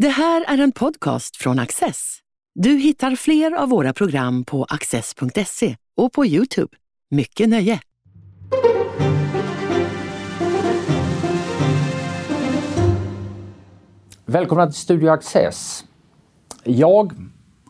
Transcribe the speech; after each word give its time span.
Det 0.00 0.08
här 0.08 0.44
är 0.48 0.58
en 0.58 0.72
podcast 0.72 1.36
från 1.36 1.58
Access. 1.58 2.18
Du 2.54 2.70
hittar 2.70 3.16
fler 3.16 3.52
av 3.52 3.68
våra 3.68 3.92
program 3.92 4.44
på 4.44 4.66
access.se 4.68 5.76
och 5.96 6.12
på 6.12 6.26
Youtube. 6.26 6.76
Mycket 7.10 7.48
nöje! 7.48 7.80
Välkomna 14.26 14.66
till 14.66 14.74
Studio 14.74 15.10
Access. 15.10 15.84
Jag 16.64 17.12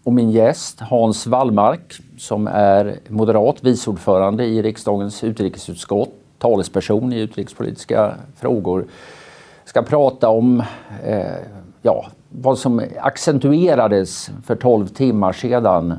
och 0.04 0.12
min 0.12 0.30
gäst 0.30 0.80
Hans 0.80 1.26
Wallmark 1.26 2.00
som 2.18 2.46
är 2.46 2.98
moderat 3.08 3.64
viceordförande 3.64 4.44
i 4.44 4.62
riksdagens 4.62 5.24
utrikesutskott, 5.24 6.12
talesperson 6.38 7.12
i 7.12 7.20
utrikespolitiska 7.20 8.14
frågor, 8.36 8.86
ska 9.64 9.82
prata 9.82 10.28
om 10.28 10.62
eh, 11.04 11.36
ja, 11.82 12.06
vad 12.30 12.58
som 12.58 12.82
accentuerades 13.00 14.30
för 14.44 14.56
12 14.56 14.86
timmar 14.86 15.32
sedan 15.32 15.94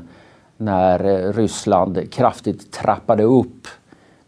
när 0.56 1.04
eh, 1.04 1.32
Ryssland 1.32 2.12
kraftigt 2.12 2.72
trappade 2.72 3.22
upp 3.22 3.68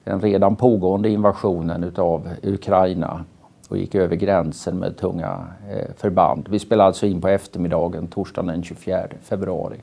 den 0.05 0.21
redan 0.21 0.57
pågående 0.57 1.09
invasionen 1.09 1.85
utav 1.85 2.29
Ukraina 2.43 3.25
och 3.69 3.79
gick 3.79 3.95
över 3.95 4.17
gränsen 4.17 4.79
med 4.79 4.97
tunga 4.97 5.47
eh, 5.71 5.95
förband. 5.97 6.49
Vi 6.51 6.59
spelar 6.59 6.85
alltså 6.85 7.07
in 7.07 7.21
på 7.21 7.29
eftermiddagen 7.29 8.07
torsdagen 8.07 8.47
den 8.47 8.63
24 8.63 9.07
februari. 9.23 9.77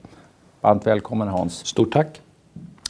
Varmt 0.61 0.87
välkommen 0.87 1.27
Hans. 1.27 1.65
Stort 1.65 1.93
tack. 1.93 2.21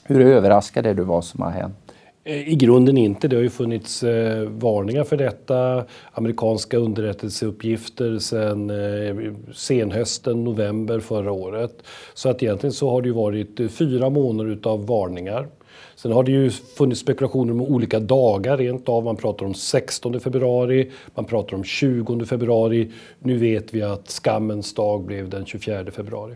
Hur 0.04 0.22
överraskad 0.22 0.86
är 0.86 0.94
du 0.94 1.04
vad 1.04 1.24
som 1.24 1.42
har 1.42 1.52
hänt? 1.52 1.81
Eh, 2.24 2.50
I 2.50 2.56
grunden 2.56 2.98
inte. 2.98 3.28
Det 3.28 3.36
har 3.36 3.44
ju 3.44 3.50
funnits 3.50 4.04
eh, 4.04 4.50
varningar 4.50 5.04
för 5.04 5.18
detta. 5.18 5.86
Amerikanska 6.12 6.78
underrättelseuppgifter 6.78 8.20
sedan 8.20 8.70
eh, 8.70 9.34
senhösten, 9.54 10.44
november 10.44 11.00
förra 11.00 11.32
året. 11.32 11.84
Så 12.14 12.30
att 12.30 12.44
egentligen 12.44 12.74
så 12.74 12.90
har 12.90 13.02
det 13.02 13.08
ju 13.08 13.14
varit 13.14 13.60
eh, 13.60 13.68
fyra 13.68 14.10
månader 14.10 14.52
utav 14.52 14.86
varningar. 14.86 15.48
Sen 15.96 16.12
har 16.12 16.24
det 16.24 16.32
ju 16.32 16.50
funnits 16.50 17.02
spekulationer 17.02 17.54
om 17.54 17.62
olika 17.62 18.00
dagar 18.00 18.58
rent 18.58 18.90
av. 18.90 19.04
Man 19.04 19.16
pratar 19.16 19.46
om 19.46 19.54
16 19.54 20.20
februari, 20.20 20.92
man 21.16 21.26
pratar 21.26 21.58
om 21.58 21.64
20 21.64 22.26
februari. 22.26 22.92
Nu 23.20 23.38
vet 23.38 23.74
vi 23.74 23.82
att 23.82 24.08
skammens 24.08 24.74
dag 24.74 25.04
blev 25.04 25.30
den 25.30 25.46
24 25.46 25.92
februari. 25.92 26.36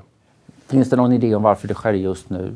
Finns 0.68 0.90
det 0.90 0.96
någon 0.96 1.14
idé 1.14 1.36
om 1.36 1.44
varför 1.44 1.68
det 1.68 1.74
sker 1.74 1.94
just 1.94 2.30
nu? 2.30 2.56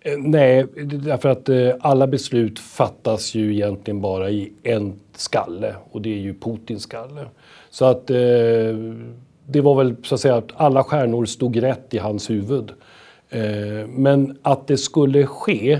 Eh, 0.00 0.18
nej, 0.18 0.66
därför 0.84 1.28
att 1.28 1.48
eh, 1.48 1.70
alla 1.80 2.06
beslut 2.06 2.58
fattas 2.58 3.34
ju 3.34 3.54
egentligen 3.54 4.00
bara 4.00 4.30
i 4.30 4.52
en 4.62 4.92
skalle 5.16 5.74
och 5.90 6.02
det 6.02 6.10
är 6.10 6.18
ju 6.18 6.34
Putins 6.34 6.82
skalle. 6.82 7.20
Så 7.70 7.84
att 7.84 8.10
eh, 8.10 8.16
det 9.46 9.60
var 9.60 9.74
väl 9.74 9.96
så 10.02 10.14
att 10.14 10.20
säga 10.20 10.36
att 10.36 10.50
alla 10.56 10.84
stjärnor 10.84 11.24
stod 11.24 11.62
rätt 11.62 11.94
i 11.94 11.98
hans 11.98 12.30
huvud. 12.30 12.70
Eh, 13.30 13.88
men 13.88 14.38
att 14.42 14.66
det 14.66 14.76
skulle 14.76 15.26
ske, 15.26 15.78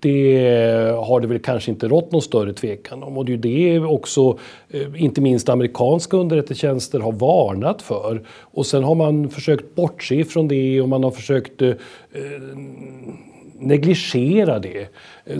det 0.00 0.94
har 0.98 1.20
det 1.20 1.26
väl 1.26 1.38
kanske 1.38 1.70
inte 1.70 1.88
rått 1.88 2.12
någon 2.12 2.22
större 2.22 2.52
tvekan 2.52 3.02
om. 3.02 3.18
Och 3.18 3.24
det 3.24 3.32
är 3.32 3.58
ju 3.72 3.80
det 3.80 3.86
också, 3.86 4.38
eh, 4.70 5.02
inte 5.02 5.20
minst 5.20 5.48
amerikanska 5.48 6.16
underrättelsetjänster 6.16 7.00
har 7.00 7.12
varnat 7.12 7.82
för. 7.82 8.22
Och 8.28 8.66
sen 8.66 8.84
har 8.84 8.94
man 8.94 9.30
försökt 9.30 9.74
bortse 9.74 10.14
ifrån 10.14 10.48
det 10.48 10.80
och 10.80 10.88
man 10.88 11.04
har 11.04 11.10
försökt 11.10 11.62
eh, 11.62 11.72
negligera 13.60 14.58
det. 14.58 14.88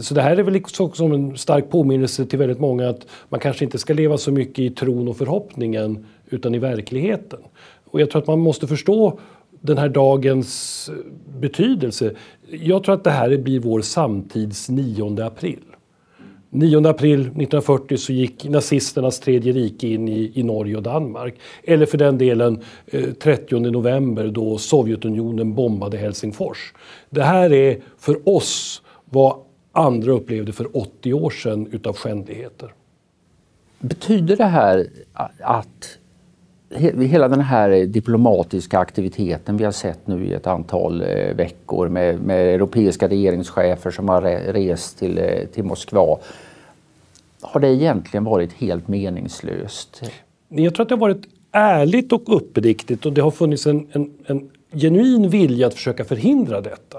Så 0.01 0.15
det 0.15 0.23
här 0.23 0.37
är 0.37 0.43
väl 0.43 0.55
liksom 0.55 0.87
också 0.87 0.97
som 0.97 1.13
en 1.13 1.39
stark 1.39 1.71
påminnelse 1.71 2.27
till 2.27 2.39
väldigt 2.39 2.61
många 2.61 2.89
att 2.89 3.07
man 3.29 3.41
kanske 3.41 3.65
inte 3.65 3.79
ska 3.79 3.95
leva 3.95 4.19
så 4.19 4.33
mycket 4.33 4.59
i 4.59 4.71
tron 4.71 5.09
och 5.09 5.17
förhoppningen 5.17 6.07
utan 6.31 6.55
i 6.55 6.59
verkligheten. 6.59 7.41
Och 7.85 8.01
jag 8.01 8.11
tror 8.11 8.23
att 8.23 8.29
man 8.29 8.41
måste 8.41 8.67
förstå 8.67 9.19
den 9.61 9.79
här 9.79 9.89
dagens 9.89 10.91
eh, 10.93 11.41
betydelse. 11.41 12.15
Jag 12.51 12.85
tror 12.85 12.95
att 12.95 13.05
det 13.05 13.11
här 13.11 13.37
blir 13.37 13.61
vår 13.61 13.81
samtids 13.81 14.69
9 14.69 15.23
april. 15.23 15.70
9 16.51 16.87
april 16.87 17.21
1940 17.21 17.97
så 17.97 18.13
gick 18.13 18.45
nazisternas 18.45 19.21
tredje 19.21 19.53
rike 19.53 19.89
in 19.89 20.09
i, 20.09 20.33
i 20.35 20.43
Norge 20.43 20.77
och 20.77 20.83
Danmark. 20.83 21.35
Eller 21.63 21.87
för 21.87 21.99
den 21.99 22.19
delen 22.19 22.61
eh, 22.87 23.11
30 23.11 23.59
november 23.59 24.29
då 24.29 24.59
Sovjetunionen 24.59 25.55
bombade 25.55 25.99
Helsingfors. 25.99 26.75
Det 27.11 27.23
här 27.23 27.53
är 27.53 27.79
för 27.99 28.29
oss 28.29 28.83
vad 29.05 29.37
andra 29.73 30.13
upplevde 30.13 30.53
för 30.53 30.77
80 30.77 31.13
år 31.13 31.31
sedan 31.31 31.69
utav 31.73 31.97
skändligheter. 31.97 32.75
Betyder 33.79 34.37
det 34.37 34.45
här 34.45 34.87
att 35.41 35.99
hela 36.79 37.29
den 37.29 37.41
här 37.41 37.87
diplomatiska 37.87 38.79
aktiviteten 38.79 39.57
vi 39.57 39.65
har 39.65 39.73
sett 39.73 40.07
nu 40.07 40.25
i 40.25 40.33
ett 40.33 40.47
antal 40.47 41.03
eh, 41.03 41.35
veckor 41.35 41.89
med, 41.89 42.21
med 42.21 42.55
europeiska 42.55 43.09
regeringschefer 43.09 43.91
som 43.91 44.09
har 44.09 44.23
rest 44.53 44.99
till, 44.99 45.19
eh, 45.19 45.47
till 45.55 45.65
Moskva. 45.65 46.19
Har 47.41 47.61
det 47.61 47.69
egentligen 47.69 48.25
varit 48.25 48.53
helt 48.53 48.89
meningslöst? 48.89 50.03
Jag 50.49 50.75
tror 50.75 50.83
att 50.83 50.89
det 50.89 50.95
har 50.95 51.01
varit 51.01 51.27
ärligt 51.53 52.13
och 52.13 52.37
uppriktigt 52.37 53.07
och 53.07 53.13
det 53.13 53.21
har 53.21 53.31
funnits 53.31 53.67
en, 53.67 53.87
en, 53.93 54.11
en 54.27 54.51
genuin 54.73 55.29
vilja 55.29 55.67
att 55.67 55.75
försöka 55.75 56.05
förhindra 56.05 56.61
detta. 56.61 56.99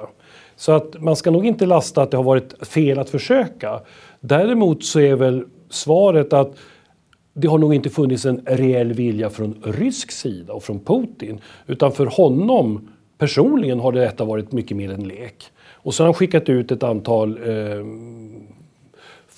Så 0.56 0.72
att 0.72 1.02
man 1.02 1.16
ska 1.16 1.31
nog 1.31 1.46
inte 1.46 1.66
lasta 1.66 2.02
att 2.02 2.12
det 2.12 2.18
har 2.18 2.24
varit 2.24 2.68
fel 2.68 3.00
att 3.00 3.10
försöka. 3.10 3.80
Däremot 4.20 4.84
så 4.84 5.00
är 5.00 5.16
väl 5.16 5.46
svaret 5.70 6.34
att 6.34 6.56
det 7.34 7.47
har 7.47 7.58
nog 7.58 7.74
inte 7.74 7.90
funnits 7.90 8.25
en 8.25 8.42
reell 8.46 8.94
vilja 8.94 9.30
från 9.30 9.62
rysk 9.64 10.12
sida 10.12 10.53
och 10.53 10.64
från 10.64 10.80
Putin. 10.80 11.40
Utan 11.68 11.92
för 11.92 12.06
honom 12.06 12.90
personligen 13.18 13.80
har 13.80 13.92
detta 13.92 14.25
varit 14.25 14.52
mycket 14.52 14.78
mer 14.78 14.92
en 14.92 15.08
lek. 15.08 15.44
Och 15.74 15.94
så 15.94 16.03
har 16.03 16.08
han 16.08 16.14
skickat 16.14 16.50
ut 16.50 16.72
ett 16.72 16.84
antal 16.84 17.38
eh, 17.38 17.86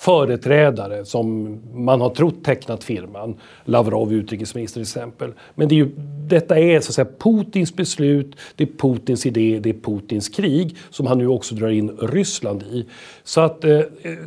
företrädare 0.04 1.04
som 1.04 1.58
man 1.74 2.00
har 2.00 2.10
trott 2.10 2.44
tecknat 2.44 2.84
firman. 2.84 3.36
Lavrov, 3.64 4.12
utrikesminister 4.12 4.74
till 4.74 4.82
exempel. 4.82 5.32
Men 5.54 5.68
det 5.68 5.74
är 5.74 5.76
ju, 5.76 5.90
detta 6.28 6.58
är 6.58 6.80
så 6.80 6.90
att 6.90 6.94
säga 6.94 7.08
Putins 7.18 7.76
beslut, 7.76 8.36
det 8.56 8.64
är 8.64 8.68
Putins 8.78 9.26
idé, 9.26 9.60
det 9.62 9.70
är 9.70 9.74
Putins 9.74 10.28
krig 10.28 10.76
som 10.90 11.06
han 11.06 11.18
nu 11.18 11.28
också 11.28 11.54
drar 11.54 11.68
in 11.68 11.90
Ryssland 11.90 12.62
i. 12.62 12.86
Så 13.22 13.40
att 13.40 13.64
eh, 13.64 13.80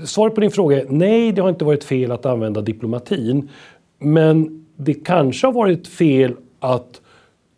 svaret 0.06 0.36
på 0.36 0.42
din 0.42 0.52
fråga 0.52 0.82
är 0.82 0.86
nej, 0.90 1.32
det 1.32 1.42
har 1.42 1.50
inte 1.50 1.66
varit 1.66 1.84
fel 1.84 2.12
att 2.12 2.26
använda 2.26 2.62
diplomatin. 2.62 3.50
Men 4.00 4.66
det 4.76 4.94
kanske 4.94 5.48
har 5.48 5.54
varit 5.54 5.88
fel 5.88 6.34
att 6.60 7.02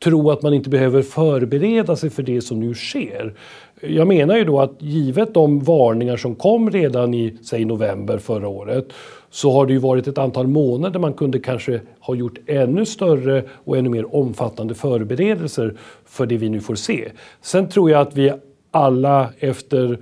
tro 0.04 0.32
att 0.32 0.42
man 0.42 0.54
inte 0.54 0.70
behöver 0.70 1.02
förbereda 1.02 1.96
sig 1.96 2.10
för 2.10 2.24
det 2.24 2.42
som 2.42 2.60
nu 2.60 2.74
sker. 2.74 3.34
Jag 3.82 4.08
menar 4.08 4.38
ju 4.38 4.44
då 4.44 4.60
att 4.60 4.76
givet 4.80 5.34
de 5.34 5.60
varningar 5.60 6.18
som 6.18 6.36
kom 6.36 6.72
redan 6.72 7.14
i 7.14 7.38
säg 7.44 7.66
november 7.66 8.18
förra 8.18 8.48
året 8.48 8.94
så 9.30 9.52
har 9.52 9.66
det 9.66 9.74
ju 9.74 9.80
varit 9.80 10.08
ett 10.08 10.18
antal 10.18 10.48
månader 10.48 11.00
man 11.00 11.14
kunde 11.14 11.40
kanske 11.40 11.82
ha 12.00 12.16
gjort 12.16 12.38
ännu 12.48 12.86
större 12.86 13.44
och 13.50 13.78
ännu 13.78 13.90
mer 13.90 14.16
omfattande 14.16 14.76
förberedelser 14.76 15.76
för 16.06 16.26
det 16.26 16.38
vi 16.38 16.50
nu 16.50 16.62
får 16.62 16.76
se. 16.76 17.09
Sen 17.42 17.70
tror 17.70 17.92
jag 17.92 18.02
att 18.02 18.16
vi 18.16 18.34
alla 18.72 19.30
efter 19.40 20.00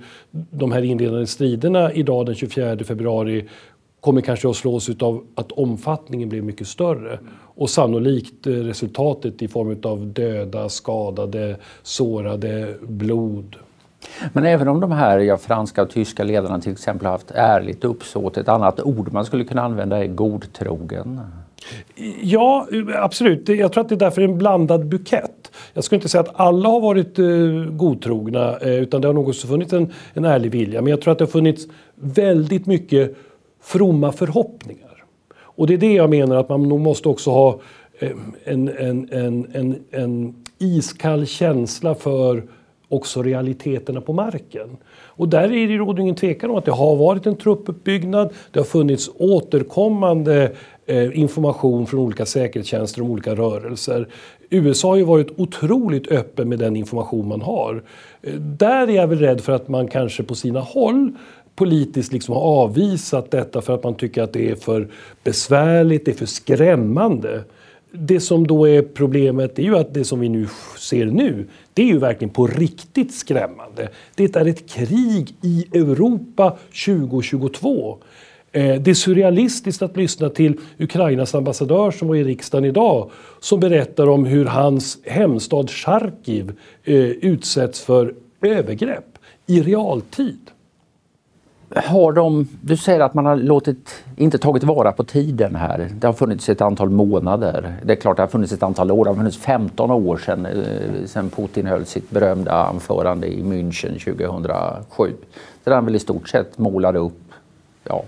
de 0.50 0.72
här 0.72 0.82
inledande 0.82 1.26
striderna 1.26 1.92
idag 1.92 2.26
den 2.26 2.34
24 2.34 2.84
februari 2.84 3.44
kommer 4.00 4.20
kanske 4.20 4.48
att 4.48 4.56
slås 4.56 4.90
av 5.00 5.24
att 5.34 5.52
omfattningen 5.52 6.28
blev 6.28 6.44
mycket 6.44 6.68
större. 6.68 7.18
Och 7.58 7.70
sannolikt 7.70 8.46
resultatet 8.46 9.42
i 9.42 9.48
form 9.48 9.76
av 9.82 10.06
döda, 10.06 10.68
skadade, 10.68 11.56
sårade, 11.82 12.74
blod. 12.82 13.56
Men 14.32 14.44
även 14.44 14.68
om 14.68 14.80
de 14.80 14.92
här 14.92 15.18
ja, 15.18 15.36
franska 15.36 15.82
och 15.82 15.90
tyska 15.90 16.24
ledarna 16.24 16.60
till 16.60 16.72
exempel 16.72 17.06
har 17.06 17.12
haft 17.12 17.30
ärligt 17.30 17.84
uppsåt, 17.84 18.36
ett 18.36 18.48
annat 18.48 18.80
ord 18.80 19.12
man 19.12 19.24
skulle 19.24 19.44
kunna 19.44 19.62
använda 19.62 20.04
är 20.04 20.06
godtrogen. 20.06 21.20
Ja, 22.22 22.66
absolut. 22.94 23.48
Jag 23.48 23.72
tror 23.72 23.82
att 23.82 23.88
det 23.88 23.94
är 23.94 23.96
därför 23.96 24.22
en 24.22 24.38
blandad 24.38 24.86
bukett. 24.86 25.52
Jag 25.72 25.84
skulle 25.84 25.96
inte 25.96 26.08
säga 26.08 26.20
att 26.20 26.40
alla 26.40 26.68
har 26.68 26.80
varit 26.80 27.18
uh, 27.18 27.70
godtrogna, 27.70 28.58
uh, 28.58 28.68
utan 28.68 29.00
det 29.00 29.08
har 29.08 29.14
nog 29.14 29.28
också 29.28 29.46
funnits 29.46 29.72
en, 29.72 29.92
en 30.14 30.24
ärlig 30.24 30.50
vilja. 30.50 30.82
Men 30.82 30.90
jag 30.90 31.00
tror 31.00 31.12
att 31.12 31.18
det 31.18 31.24
har 31.24 31.30
funnits 31.30 31.66
väldigt 31.94 32.66
mycket 32.66 33.16
fromma 33.60 34.12
förhoppningar. 34.12 34.87
Och 35.58 35.66
det 35.66 35.74
är 35.74 35.78
det 35.78 35.92
jag 35.92 36.10
menar 36.10 36.36
att 36.36 36.48
man 36.48 36.62
nog 36.62 36.80
måste 36.80 37.08
också 37.08 37.30
ha 37.30 37.60
en, 38.44 38.68
en, 38.68 39.08
en, 39.12 39.46
en, 39.52 39.76
en 39.90 40.34
iskall 40.58 41.26
känsla 41.26 41.94
för 41.94 42.42
också 42.88 43.22
realiteterna 43.22 44.00
på 44.00 44.12
marken. 44.12 44.76
Och 44.90 45.28
där 45.28 45.52
är 45.52 45.68
det 45.68 45.76
råder 45.76 46.02
ingen 46.02 46.14
tvekan 46.14 46.50
om 46.50 46.56
att 46.56 46.64
det 46.64 46.72
har 46.72 46.96
varit 46.96 47.26
en 47.26 47.36
truppuppbyggnad. 47.36 48.32
Det 48.50 48.58
har 48.60 48.64
funnits 48.64 49.10
återkommande 49.18 50.52
information 51.12 51.86
från 51.86 52.00
olika 52.00 52.26
säkerhetstjänster 52.26 53.02
om 53.02 53.10
olika 53.10 53.34
rörelser. 53.34 54.08
USA 54.50 54.88
har 54.88 54.96
ju 54.96 55.04
varit 55.04 55.38
otroligt 55.40 56.12
öppen 56.12 56.48
med 56.48 56.58
den 56.58 56.76
information 56.76 57.28
man 57.28 57.42
har. 57.42 57.82
Där 58.38 58.88
är 58.88 58.92
jag 58.92 59.06
väl 59.06 59.18
rädd 59.18 59.40
för 59.40 59.52
att 59.52 59.68
man 59.68 59.88
kanske 59.88 60.22
på 60.22 60.34
sina 60.34 60.60
håll 60.60 61.12
politiskt 61.58 62.12
liksom 62.12 62.34
har 62.34 62.42
avvisat 62.42 63.30
detta 63.30 63.60
för 63.60 63.74
att 63.74 63.84
man 63.84 63.94
tycker 63.94 64.22
att 64.22 64.32
det 64.32 64.50
är 64.50 64.54
för 64.54 64.88
besvärligt, 65.24 66.04
det 66.04 66.10
är 66.10 66.14
för 66.14 66.26
skrämmande. 66.26 67.44
det 67.92 68.20
som 68.20 68.46
då 68.46 68.68
är 68.68 68.82
problemet 68.82 69.58
är 69.58 69.62
ju 69.62 69.76
att 69.76 69.94
det 69.94 70.04
som 70.04 70.20
vi 70.20 70.28
nu 70.28 70.48
ser 70.78 71.06
nu, 71.06 71.46
det 71.74 71.82
är 71.82 71.86
ju 71.86 71.98
verkligen 71.98 72.34
på 72.34 72.46
riktigt 72.46 73.14
skrämmande. 73.14 73.88
Det 74.14 74.36
är 74.36 74.46
ett 74.46 74.70
krig 74.70 75.34
i 75.42 75.66
Europa 75.72 76.56
2022. 76.86 77.98
Eh, 78.52 78.80
det 78.80 78.90
är 78.90 78.94
surrealistiskt 78.94 79.82
att 79.82 79.96
lyssna 79.96 80.28
till 80.28 80.60
Ukrainas 80.78 81.34
ambassadör 81.34 81.90
som 81.90 82.08
var 82.08 82.16
i 82.16 82.24
riksdagen 82.24 82.64
idag 82.64 83.10
som 83.40 83.60
berättar 83.60 84.08
om 84.08 84.24
hur 84.24 84.44
hans 84.44 84.98
hemstad 85.04 85.70
Charkiv 85.70 86.52
eh, 86.84 86.94
utsätts 87.04 87.80
för 87.80 88.14
övergrepp 88.42 89.18
i 89.46 89.62
realtid. 89.62 90.50
Har 91.74 92.12
de, 92.12 92.48
du 92.60 92.76
säger 92.76 93.00
att 93.00 93.14
man 93.14 93.26
har 93.26 93.36
låtit, 93.36 94.04
inte 94.16 94.38
tagit 94.38 94.64
vara 94.64 94.92
på 94.92 95.04
tiden 95.04 95.54
här. 95.54 95.88
Det 95.94 96.06
har 96.06 96.14
funnits 96.14 96.48
ett 96.48 96.60
antal 96.60 96.90
månader. 96.90 97.76
Det 97.84 97.92
är 97.92 97.96
klart 97.96 98.16
det 98.16 98.22
har 98.22 98.28
funnits 98.28 98.52
ett 98.52 98.62
antal 98.62 98.90
år. 98.90 99.04
Det 99.04 99.10
har 99.10 99.16
funnits 99.16 99.36
15 99.36 99.90
år 99.90 100.16
sedan, 100.16 100.46
eh, 100.46 101.06
sedan 101.06 101.30
Putin 101.30 101.66
höll 101.66 101.84
sitt 101.84 102.10
berömda 102.10 102.52
anförande 102.52 103.26
i 103.26 103.42
München 103.42 103.98
2007. 103.98 105.12
Där 105.64 105.72
han 105.72 105.84
väl 105.84 105.96
i 105.96 105.98
stort 105.98 106.28
sett 106.28 106.58
målade 106.58 106.98
upp 106.98 107.32
ja, 107.84 108.02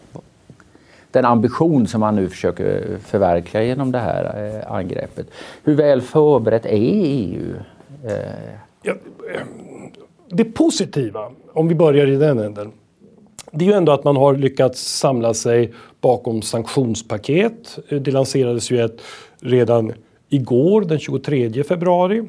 den 1.10 1.24
ambition 1.24 1.86
som 1.86 2.02
han 2.02 2.16
nu 2.16 2.28
försöker 2.28 2.90
eh, 2.90 2.98
förverkliga 2.98 3.62
genom 3.62 3.92
det 3.92 3.98
här 3.98 4.54
eh, 4.64 4.72
angreppet. 4.72 5.26
Hur 5.64 5.74
väl 5.74 6.00
förberett 6.00 6.66
är 6.66 6.70
EU? 6.72 7.54
Ja, 8.82 8.94
det 10.28 10.44
positiva, 10.44 11.30
om 11.52 11.68
vi 11.68 11.74
börjar 11.74 12.06
i 12.06 12.16
den 12.16 12.38
änden, 12.38 12.72
det 13.50 13.64
är 13.64 13.68
ju 13.68 13.74
ändå 13.74 13.92
att 13.92 14.04
man 14.04 14.16
har 14.16 14.36
lyckats 14.36 14.98
samla 14.98 15.34
sig 15.34 15.72
bakom 16.00 16.42
sanktionspaket. 16.42 17.78
Det 17.88 18.10
lanserades 18.10 18.70
ju 18.70 18.84
ett 18.84 19.00
redan 19.40 19.92
igår, 20.28 20.80
den 20.80 20.98
23 20.98 21.64
februari. 21.64 22.28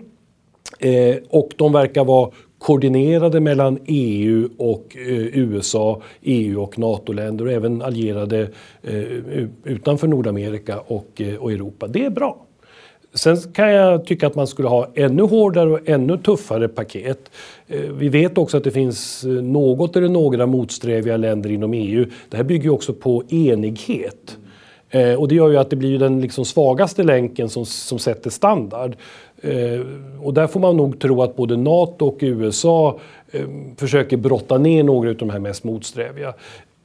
Eh, 0.80 1.16
och 1.30 1.50
de 1.56 1.74
verkar 1.74 2.06
vara 2.06 2.32
koordinerade 2.58 3.40
mellan 3.40 3.80
EU 3.86 4.50
och 4.58 4.98
eh, 4.98 5.38
USA, 5.38 6.02
EU 6.22 6.62
och 6.62 6.80
NATO-länder 6.80 7.46
och 7.46 7.52
även 7.52 7.82
allierade 7.82 8.50
eh, 8.82 8.94
utanför 9.64 10.08
Nordamerika 10.08 10.80
och, 10.80 11.22
eh, 11.22 11.36
och 11.36 11.52
Europa. 11.52 11.88
Det 11.88 12.06
är 12.06 12.10
bra. 12.10 12.46
Sen 13.14 13.38
kan 13.38 13.72
jag 13.72 14.06
tycka 14.06 14.28
att 14.28 14.36
man 14.36 14.48
skulle 14.48 14.68
ha 14.68 14.88
ännu 14.96 15.24
hårdare 15.24 15.70
och 15.70 15.90
ännu 15.90 16.18
tuffare 16.18 16.68
paket. 16.68 17.32
Eh, 17.68 17.80
vi 17.80 18.10
vet 18.10 18.38
också 18.38 18.58
att 18.58 18.64
det 18.64 18.72
finns 18.72 19.24
eh, 19.24 19.30
något 19.32 19.96
eller 19.96 20.10
några 20.10 20.46
motsträviga 20.46 21.18
länder 21.18 21.52
inom 21.52 21.74
EU. 21.74 22.06
Det 22.30 22.38
här 22.38 22.44
bygger 22.44 22.64
ju 22.64 22.70
också 22.70 22.94
på 22.94 23.24
enighet. 23.30 24.38
Eh, 24.90 25.14
och 25.14 25.28
det 25.28 25.36
gör 25.36 25.50
ju 25.50 25.58
att 25.58 25.70
det 25.70 25.76
blir 25.76 26.00
den 26.00 26.22
liksom 26.22 26.46
svagaste 26.46 27.04
länken 27.04 27.50
som, 27.50 27.66
som 27.66 28.00
sätter 28.00 28.30
standard. 28.30 28.96
Och 30.24 30.34
där 30.34 30.48
får 30.48 30.60
man 30.60 30.78
nog 30.78 31.00
tro 31.00 31.22
att 31.22 31.36
både 31.36 31.58
NATO 31.58 32.06
och 32.06 32.18
USA 32.20 33.00
försöker 33.78 34.18
brotta 34.18 34.58
ner 34.58 34.84
några 34.84 35.10
av 35.10 35.16
de 35.16 35.30
här 35.30 35.40
mest 35.40 35.64
motsträviga. 35.64 36.34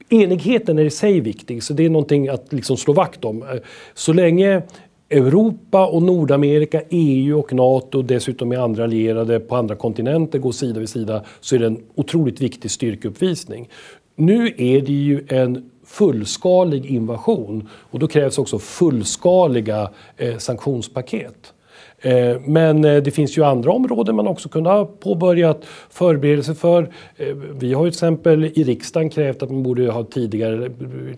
Enigheten 0.09 0.79
är 0.79 0.85
i 0.85 0.89
sig 0.89 1.19
viktig, 1.19 1.63
så 1.63 1.73
det 1.73 1.85
är 1.85 1.89
någonting 1.89 2.27
att 2.27 2.53
liksom 2.53 2.77
slå 2.77 2.93
vakt 2.93 3.25
om. 3.25 3.45
Så 3.93 4.13
länge 4.13 4.61
Europa 5.09 5.87
och 5.87 6.03
Nordamerika, 6.03 6.81
EU 6.89 7.39
och 7.39 7.53
NATO, 7.53 8.01
dessutom 8.01 8.49
med 8.49 8.59
andra 8.59 8.83
allierade 8.83 9.39
på 9.39 9.55
andra 9.55 9.75
kontinenter 9.75 10.39
går 10.39 10.51
sida 10.51 10.79
vid 10.79 10.89
sida, 10.89 11.23
så 11.39 11.55
är 11.55 11.59
det 11.59 11.65
en 11.67 11.83
otroligt 11.95 12.41
viktig 12.41 12.71
styrkeuppvisning. 12.71 13.69
Nu 14.15 14.53
är 14.57 14.81
det 14.81 14.93
ju 14.93 15.25
en 15.29 15.69
fullskalig 15.85 16.85
invasion 16.85 17.69
och 17.71 17.99
då 17.99 18.07
krävs 18.07 18.37
också 18.37 18.59
fullskaliga 18.59 19.89
eh, 20.17 20.37
sanktionspaket. 20.37 21.53
Eh, 22.01 22.41
men 22.45 22.85
eh, 22.85 23.03
det 23.03 23.11
finns 23.11 23.37
ju 23.37 23.43
andra 23.43 23.71
områden 23.71 24.15
man 24.15 24.27
också 24.27 24.49
kunde 24.49 24.69
ha 24.69 24.85
påbörjat 24.85 25.65
förberedelser 25.89 26.53
för. 26.53 26.83
Eh, 27.15 27.27
vi 27.59 27.73
har 27.73 27.85
ju 27.85 27.91
till 27.91 27.97
exempel 27.97 28.45
i 28.45 28.63
riksdagen 28.63 29.09
krävt 29.09 29.43
att 29.43 29.49
man 29.49 29.63
borde 29.63 29.91
ha 29.91 30.03
tidigare, 30.03 30.69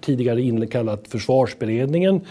tidigare 0.02 0.42
inkallat 0.42 1.08
försvarsberedningen. 1.08 2.22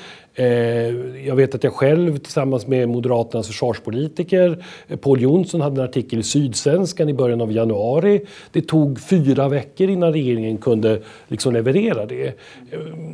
Jag 1.24 1.36
vet 1.36 1.54
att 1.54 1.64
jag 1.64 1.72
själv 1.72 2.18
tillsammans 2.18 2.66
med 2.66 2.88
Moderaternas 2.88 3.46
försvarspolitiker 3.46 4.64
Paul 5.00 5.22
Jonsson 5.22 5.60
hade 5.60 5.82
en 5.82 5.88
artikel 5.88 6.18
i 6.18 6.22
Sydsvenskan 6.22 7.08
i 7.08 7.14
början 7.14 7.40
av 7.40 7.52
januari. 7.52 8.20
Det 8.52 8.62
tog 8.62 9.00
fyra 9.00 9.48
veckor 9.48 9.90
innan 9.90 10.12
regeringen 10.12 10.58
kunde 10.58 11.00
liksom 11.28 11.52
leverera 11.52 12.06
det. 12.06 12.38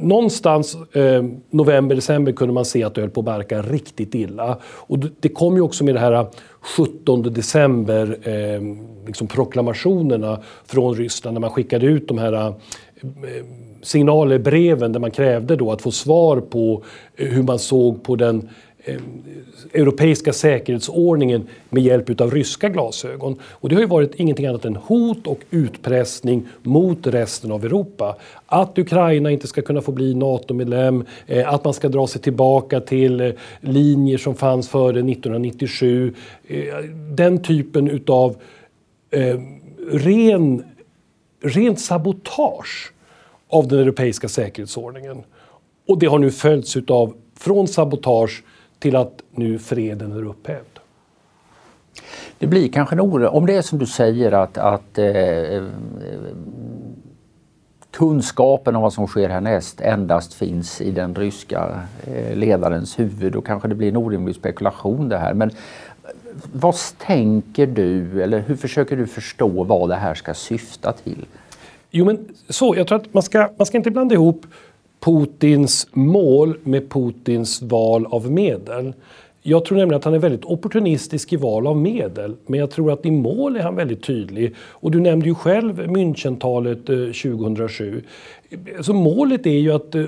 Någonstans 0.00 0.76
november, 1.50 1.94
december 1.94 2.32
kunde 2.32 2.54
man 2.54 2.64
se 2.64 2.84
att 2.84 2.94
det 2.94 3.00
höll 3.00 3.10
på 3.10 3.20
att 3.20 3.26
barka 3.26 3.62
riktigt 3.62 4.14
illa. 4.14 4.58
Och 4.64 4.98
det 4.98 5.28
kom 5.34 5.56
ju 5.56 5.62
också 5.62 5.84
med 5.84 5.94
det 5.94 6.00
här 6.00 6.12
äh, 6.12 6.26
17 6.76 7.22
december 7.22 8.18
eh, 8.22 8.62
liksom 9.06 9.26
proklamationerna 9.26 10.40
från 10.66 10.94
Ryssland 10.94 11.34
när 11.34 11.40
man 11.40 11.50
skickade 11.50 11.86
ut 11.86 12.08
de 12.08 12.18
här 12.18 12.32
äh, 12.32 12.46
eh, 12.46 12.52
signalerbreven 13.82 14.92
där 14.92 15.00
man 15.00 15.10
krävde 15.10 15.56
då 15.56 15.72
att 15.72 15.82
få 15.82 15.90
svar 15.90 16.40
på 16.40 16.82
hur 17.14 17.42
man 17.42 17.58
såg 17.58 18.02
på 18.02 18.16
den 18.16 18.38
Eh, 18.38 18.48
Eh, 18.86 18.96
europeiska 19.72 20.32
säkerhetsordningen 20.32 21.48
med 21.70 21.82
hjälp 21.82 22.20
av 22.20 22.30
ryska 22.30 22.68
glasögon. 22.68 23.40
Och 23.42 23.68
det 23.68 23.74
har 23.74 23.82
ju 23.82 23.88
varit 23.88 24.14
ingenting 24.14 24.46
annat 24.46 24.64
än 24.64 24.76
hot 24.76 25.26
och 25.26 25.40
utpressning 25.50 26.48
mot 26.62 27.06
resten 27.06 27.52
av 27.52 27.64
Europa. 27.64 28.16
Att 28.46 28.78
Ukraina 28.78 29.30
inte 29.30 29.46
ska 29.46 29.62
kunna 29.62 29.80
få 29.80 29.92
bli 29.92 30.14
NATO-medlem, 30.14 31.04
eh, 31.26 31.54
att 31.54 31.64
man 31.64 31.74
ska 31.74 31.88
dra 31.88 32.06
sig 32.06 32.20
tillbaka 32.22 32.80
till 32.80 33.20
eh, 33.20 33.32
linjer 33.60 34.18
som 34.18 34.34
fanns 34.34 34.68
före 34.68 34.98
1997. 34.98 36.14
Den 37.10 37.42
typen 37.42 37.88
utav 37.88 38.36
ren, 39.90 40.64
rent 41.42 41.80
sabotage 41.80 42.92
av 43.48 43.68
den 43.68 43.78
europeiska 43.78 44.28
säkerhetsordningen. 44.28 45.22
Och 45.88 45.98
det 45.98 46.06
har 46.06 46.18
nu 46.18 46.30
följts 46.30 46.76
utav 46.76 47.14
från 47.38 47.68
sabotage 47.68 48.42
till 48.84 48.96
att 48.96 49.22
nu 49.30 49.58
freden 49.58 50.12
är 50.12 50.24
upphävd. 50.24 50.78
Det 52.38 52.46
blir 52.46 52.68
kanske 52.68 52.94
en 52.94 53.00
oro, 53.00 53.28
om 53.28 53.46
det 53.46 53.56
är 53.56 53.62
som 53.62 53.78
du 53.78 53.86
säger 53.86 54.32
att, 54.32 54.58
att 54.58 54.98
eh, 54.98 55.64
kunskapen 57.90 58.76
om 58.76 58.82
vad 58.82 58.92
som 58.92 59.06
sker 59.06 59.28
härnäst 59.28 59.80
endast 59.80 60.34
finns 60.34 60.80
i 60.80 60.90
den 60.90 61.14
ryska 61.14 61.80
eh, 62.06 62.36
ledarens 62.36 62.98
huvud, 62.98 63.32
då 63.32 63.40
kanske 63.40 63.68
det 63.68 63.74
blir 63.74 63.88
en 63.88 63.96
orimlig 63.96 64.34
spekulation 64.34 65.08
det 65.08 65.18
här. 65.18 65.34
Men 65.34 65.50
vad 66.52 66.74
tänker 66.98 67.66
du 67.66 68.22
eller 68.22 68.38
hur 68.38 68.56
försöker 68.56 68.96
du 68.96 69.06
förstå 69.06 69.64
vad 69.64 69.88
det 69.88 69.96
här 69.96 70.14
ska 70.14 70.34
syfta 70.34 70.92
till? 70.92 71.26
Jo 71.90 72.04
men 72.04 72.28
så, 72.48 72.74
jag 72.76 72.86
tror 72.86 72.98
att 72.98 73.14
man 73.14 73.22
ska, 73.22 73.48
man 73.56 73.66
ska 73.66 73.76
inte 73.76 73.90
blanda 73.90 74.14
ihop 74.14 74.46
Putins 75.04 75.88
mål 75.92 76.56
med 76.62 76.90
Putins 76.90 77.62
val 77.62 78.06
av 78.10 78.30
medel. 78.30 78.92
Jag 79.42 79.64
tror 79.64 79.78
nämligen 79.78 79.98
att 79.98 80.04
han 80.04 80.14
är 80.14 80.18
väldigt 80.18 80.44
opportunistisk 80.44 81.32
i 81.32 81.36
val 81.36 81.66
av 81.66 81.76
medel, 81.76 82.36
men 82.46 82.60
jag 82.60 82.70
tror 82.70 82.92
att 82.92 83.06
i 83.06 83.10
mål 83.10 83.56
är 83.56 83.60
han 83.60 83.76
väldigt 83.76 84.02
tydlig. 84.02 84.54
Och 84.58 84.90
du 84.90 85.00
nämnde 85.00 85.26
ju 85.26 85.34
själv 85.34 85.86
Münchentalet 85.86 86.90
eh, 86.90 87.32
2007. 87.32 88.02
Så 88.50 88.56
alltså 88.76 88.92
målet 88.92 89.46
är 89.46 89.58
ju 89.58 89.72
att 89.72 89.94
eh, 89.94 90.04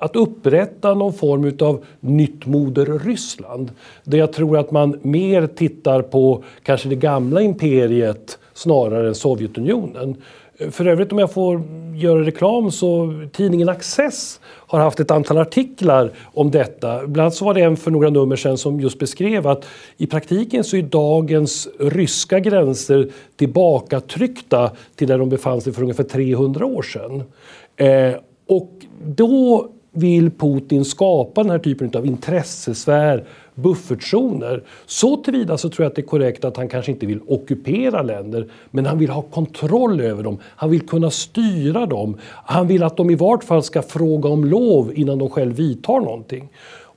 att 0.00 0.16
upprätta 0.16 0.94
någon 0.94 1.12
form 1.12 1.56
av 1.60 1.84
nytt 2.00 2.46
moder 2.46 2.98
Ryssland. 3.04 3.70
Där 4.04 4.18
jag 4.18 4.32
tror 4.32 4.58
att 4.58 4.70
man 4.70 4.98
mer 5.02 5.46
tittar 5.46 6.02
på 6.02 6.44
kanske 6.62 6.88
det 6.88 6.96
gamla 6.96 7.42
imperiet 7.42 8.38
snarare 8.54 9.08
än 9.08 9.14
Sovjetunionen. 9.14 10.16
För 10.70 10.86
övrigt 10.86 11.12
om 11.12 11.18
jag 11.18 11.32
får 11.32 11.62
göra 11.94 12.22
reklam 12.26 12.70
så 12.70 13.14
tidningen 13.32 13.68
Access 13.68 14.40
har 14.44 14.78
haft 14.80 15.00
ett 15.00 15.10
antal 15.10 15.38
artiklar 15.38 16.10
om 16.24 16.50
detta. 16.50 17.06
Bland 17.06 17.20
annat 17.20 17.34
så 17.34 17.44
var 17.44 17.54
det 17.54 17.60
en 17.60 17.76
för 17.76 17.90
några 17.90 18.10
nummer 18.10 18.36
sedan 18.36 18.58
som 18.58 18.80
just 18.80 18.98
beskrev 18.98 19.46
att 19.46 19.66
i 19.96 20.06
praktiken 20.06 20.64
så 20.64 20.76
är 20.76 20.82
dagens 20.82 21.68
ryska 21.80 22.40
gränser 22.40 23.08
tillbakatryckta 23.36 24.70
till 24.96 25.08
där 25.08 25.18
de 25.18 25.28
befann 25.28 25.60
sig 25.60 25.72
för 25.72 25.82
ungefär 25.82 26.04
300 26.04 26.66
år 26.66 26.82
sedan. 26.82 27.22
Eh, 27.76 28.14
och 28.48 28.70
då 29.04 29.68
vill 29.92 30.30
Putin 30.30 30.84
skapa 30.84 31.42
den 31.42 31.50
här 31.50 31.58
typen 31.58 31.90
av 31.94 32.06
intressesfär, 32.06 33.24
buffertzoner. 33.62 34.62
Så 34.86 35.16
tillvida 35.16 35.58
så 35.58 35.68
tror 35.68 35.84
jag 35.84 35.90
att 35.90 35.96
det 35.96 36.02
är 36.02 36.06
korrekt 36.06 36.44
att 36.44 36.56
han 36.56 36.68
kanske 36.68 36.92
inte 36.92 37.06
vill 37.06 37.20
ockupera 37.26 38.02
länder, 38.02 38.48
men 38.70 38.86
han 38.86 38.98
vill 38.98 39.10
ha 39.10 39.22
kontroll 39.22 40.00
över 40.00 40.22
dem. 40.22 40.38
Han 40.44 40.70
vill 40.70 40.86
kunna 40.86 41.10
styra 41.10 41.86
dem. 41.86 42.16
Han 42.44 42.66
vill 42.66 42.82
att 42.82 42.96
de 42.96 43.10
i 43.10 43.14
vart 43.14 43.44
fall 43.44 43.62
ska 43.62 43.82
fråga 43.82 44.28
om 44.28 44.44
lov 44.44 44.92
innan 44.94 45.18
de 45.18 45.30
själv 45.30 45.56
vidtar 45.56 46.00
någonting. 46.00 46.48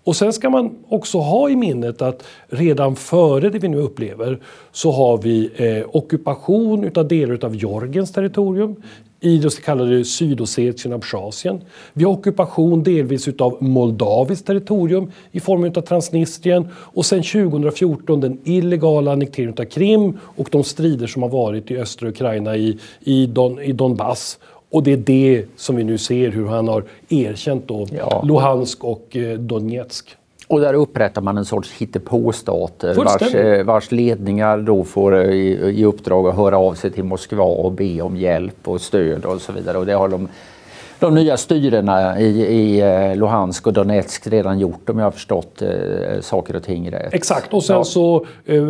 Och 0.05 0.15
sen 0.15 0.34
ska 0.34 0.50
man 0.50 0.75
också 0.88 1.17
ha 1.17 1.50
i 1.50 1.55
minnet 1.55 2.01
att 2.01 2.24
redan 2.48 2.96
före 2.96 3.50
det 3.50 3.60
vi 3.60 3.67
nu 3.67 3.77
upplever 3.77 4.39
så 4.72 4.91
har 4.91 5.17
vi 5.17 5.50
eh, 5.55 5.86
ockupation 5.96 6.84
utav 6.84 7.08
delar 7.08 7.46
av 7.46 7.55
Georgiens 7.55 8.12
territorium 8.12 8.75
i 9.24 9.38
det 9.38 9.51
så 9.51 9.62
kallade 9.62 10.06
Sydossetien 10.06 10.94
och 10.94 10.98
Abchazien. 10.98 11.62
Vi 11.94 12.03
har 12.03 12.12
ockupation 12.12 12.84
delvis 12.84 13.27
utav 13.27 13.58
Moldaviskt 13.60 14.48
territorium 14.48 15.12
i 15.32 15.39
form 15.39 15.63
av 15.63 15.82
Transnistrien 15.82 16.68
och 16.74 17.06
sen 17.06 17.24
2014 17.24 18.22
den 18.22 18.38
illegala 18.44 19.12
annekteringen 19.12 19.56
av 19.60 19.65
Krim 19.65 20.18
och 20.36 20.48
de 20.51 20.63
strider 20.63 21.08
som 21.08 21.22
har 21.22 21.30
varit 21.30 21.72
i 21.72 21.77
östra 21.77 22.10
Ukraina 22.10 22.58
i, 22.58 22.80
i, 23.00 23.25
Don, 23.25 23.60
i 23.60 23.72
Donbass. 23.72 24.39
Och 24.72 24.84
det 24.84 24.92
är 24.92 24.98
det 24.98 25.46
som 25.56 25.75
vi 25.75 25.84
nu 25.84 25.98
ser 25.98 26.32
hur 26.32 26.48
han 26.48 26.68
har 26.68 26.84
erkänt 27.10 27.68
då 27.68 27.88
ja. 27.98 28.24
Luhansk 28.25 28.84
och 28.84 29.15
eh, 29.15 29.39
Donetsk. 29.39 30.15
Och 30.53 30.62
där 30.62 30.74
upprättar 30.74 31.22
man 31.22 31.38
en 31.38 31.45
sorts 31.45 31.72
hittepåstater 31.72 32.93
vars, 32.93 33.36
eh, 33.36 33.63
vars 33.63 33.91
ledningar 33.91 34.57
då 34.57 34.83
får 34.83 35.15
eh, 35.15 35.29
i, 35.29 35.79
i 35.81 35.86
uppdrag 35.86 36.27
att 36.27 36.36
höra 36.36 36.57
av 36.57 36.74
sig 36.74 36.91
till 36.91 37.03
Moskva 37.03 37.43
och 37.43 37.72
be 37.72 38.01
om 38.01 38.17
hjälp 38.17 38.67
och 38.67 38.81
stöd 38.81 39.25
och 39.25 39.41
så 39.41 39.51
vidare. 39.51 39.77
Och 39.77 39.86
det 39.86 39.93
har 39.93 40.10
de, 40.10 40.27
de 41.03 41.15
nya 41.15 41.38
styrena 41.38 42.19
i, 42.19 42.45
i 42.45 42.81
eh, 42.81 43.15
Luhansk 43.15 43.67
och 43.67 43.74
Donetsk 43.74 44.27
redan 44.27 44.60
gjort 44.60 44.89
om 44.89 45.00
jag 45.00 45.05
har 45.05 45.12
förstått 45.12 45.62
eh, 45.62 46.22
saker 46.22 46.55
och 46.55 46.63
ting 46.63 46.91
rätt. 46.91 47.13
Exakt 47.13 47.53
och 47.53 47.63
sen 47.63 47.75
ja. 47.75 47.83
så 47.83 48.25
eh, 48.45 48.63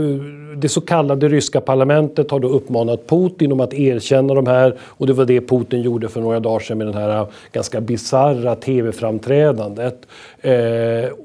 det 0.55 0.69
så 0.69 0.81
kallade 0.81 1.27
ryska 1.27 1.61
parlamentet 1.61 2.31
har 2.31 2.39
då 2.39 2.47
uppmanat 2.47 3.07
Putin 3.07 3.51
om 3.51 3.59
att 3.59 3.73
erkänna 3.73 4.33
de 4.33 4.47
här 4.47 4.77
och 4.81 5.07
det 5.07 5.13
var 5.13 5.25
det 5.25 5.41
Putin 5.41 5.81
gjorde 5.81 6.09
för 6.09 6.21
några 6.21 6.39
dagar 6.39 6.59
sedan 6.59 6.77
med 6.77 6.87
det 6.87 6.93
här 6.93 7.27
ganska 7.51 7.81
bizarra 7.81 8.55
tv-framträdandet. 8.55 10.05
Eh, 10.41 10.53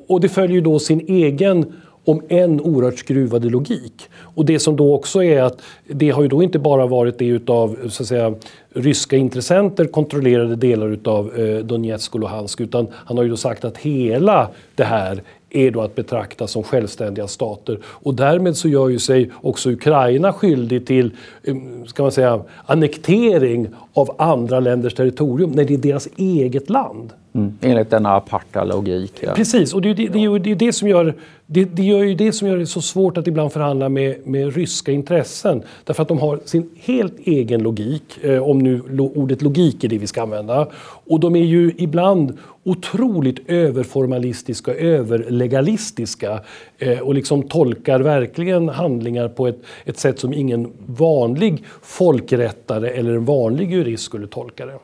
och 0.09 0.21
det 0.21 0.29
följer 0.29 0.61
då 0.61 0.79
sin 0.79 1.01
egen 1.09 1.73
om 2.09 2.23
en 2.29 2.61
oerhört 2.61 2.99
skruvade 2.99 3.49
logik. 3.49 4.09
Och 4.19 4.45
det 4.45 4.59
som 4.59 4.77
då 4.77 4.95
också 4.95 5.25
är 5.25 5.43
att 5.43 5.63
det 5.87 6.11
har 6.11 6.23
ju 6.23 6.29
då 6.29 6.43
inte 6.43 6.59
bara 6.59 6.87
varit 6.87 7.19
det 7.19 7.27
utav 7.27 7.79
så 7.89 8.03
att 8.03 8.09
säga, 8.09 8.35
ryska 8.75 9.17
intressenter 9.17 9.85
kontrollerade 9.85 10.57
delar 10.57 10.89
utav 10.89 11.39
eh, 11.39 11.59
Donetsk 11.59 12.15
och 12.15 12.21
Luhansk 12.21 12.61
utan 12.61 12.87
han 12.93 13.17
har 13.17 13.25
ju 13.25 13.31
då 13.31 13.37
sagt 13.37 13.65
att 13.65 13.77
hela 13.79 14.49
det 14.75 14.85
här 14.85 15.23
är 15.51 15.71
då 15.71 15.81
att 15.81 15.95
betrakta 15.95 16.47
som 16.47 16.63
självständiga 16.63 17.29
stater. 17.29 17.79
Och 17.85 18.15
därmed 18.15 18.57
så 18.57 18.69
gör 18.69 18.89
ju 18.89 18.99
sig 18.99 19.31
också 19.41 19.71
Ukraina 19.71 20.33
skyldig 20.33 20.87
till 20.87 21.11
eh, 21.43 21.55
ska 21.87 22.03
man 22.03 22.13
säga, 22.13 22.43
annektering 22.67 23.69
av 23.93 24.15
andra 24.19 24.61
länders 24.61 24.95
territorium 24.95 25.51
när 25.51 25.65
det 25.65 25.75
är 25.75 25.79
deras 25.79 26.09
eget 26.17 26.71
land. 26.71 27.13
Mm, 27.39 27.59
enligt 27.61 27.91
denna 27.91 28.17
aparta 28.17 28.65
logik. 28.65 29.13
Ja. 29.21 29.35
Precis, 29.35 29.75
och 29.75 29.83
det, 29.83 29.95
det, 29.95 30.09
det, 30.09 30.25
är 30.25 30.39
det, 30.39 30.55
det 30.55 30.73
som 30.73 30.89
gör 30.89 31.15
det, 31.51 31.65
det 31.65 31.83
gör 31.83 32.05
ju 32.05 32.15
det 32.15 32.33
som 32.33 32.49
gör 32.49 32.57
det 32.57 32.67
så 32.67 32.83
svårt 32.83 33.19
att 33.19 33.27
ibland 33.27 33.53
förhandla 33.53 33.89
med, 33.89 34.27
med 34.27 34.57
ryska 34.57 34.93
intressen. 34.93 35.63
Därför 35.85 36.03
att 36.03 36.09
de 36.09 36.19
har 36.19 36.41
sin 36.45 36.71
helt 36.77 37.19
egen 37.19 37.63
logik, 37.63 38.19
eh, 38.23 38.43
om 38.43 38.59
nu 38.59 38.83
lo, 38.89 39.13
ordet 39.15 39.43
logik 39.43 39.85
är 39.85 39.89
det 39.89 39.99
vi 39.99 40.07
ska 40.07 40.23
använda. 40.23 40.69
Och 40.81 41.21
de 41.21 41.37
är 41.37 41.45
ju 41.45 41.73
ibland 41.79 42.39
otroligt 42.65 43.51
överformalistiska 43.51 44.71
och 44.71 44.77
överlegalistiska 44.77 46.41
eh, 46.79 46.99
och 46.99 47.15
liksom 47.15 47.43
tolkar 47.43 48.01
verkligen 48.01 48.69
handlingar 48.69 49.29
på 49.29 49.47
ett, 49.47 49.59
ett 49.85 49.99
sätt 49.99 50.19
som 50.19 50.33
ingen 50.33 50.73
vanlig 50.87 51.65
folkrättare 51.83 52.89
eller 52.91 53.15
en 53.15 53.25
vanlig 53.25 53.73
jurist 53.73 54.05
skulle 54.05 54.27
tolka 54.27 54.67
det. 54.67 54.79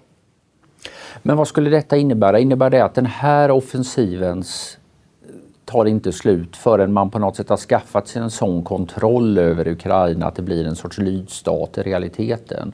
Men 1.23 1.37
vad 1.37 1.49
skulle 1.49 1.71
detta 1.71 1.97
innebära? 1.97 2.39
Innebär 2.39 2.71
det 2.71 2.85
att 2.85 2.95
den 2.95 3.07
här 3.07 3.51
offensivens 3.51 4.79
eh, 5.23 5.35
tar 5.65 5.85
inte 5.85 6.13
slut 6.13 6.57
förrän 6.57 6.93
man 6.93 7.11
på 7.11 7.19
något 7.19 7.37
sätt 7.37 7.49
har 7.49 7.57
skaffat 7.57 8.09
sig 8.09 8.23
en 8.23 8.31
sån 8.31 8.63
kontroll 8.63 9.39
över 9.39 9.69
Ukraina 9.69 10.27
att 10.27 10.35
det 10.35 10.43
blir 10.43 10.67
en 10.67 10.77
sorts 10.77 10.99
lydstat 10.99 11.79
i 11.79 11.83
realiteten. 11.83 12.73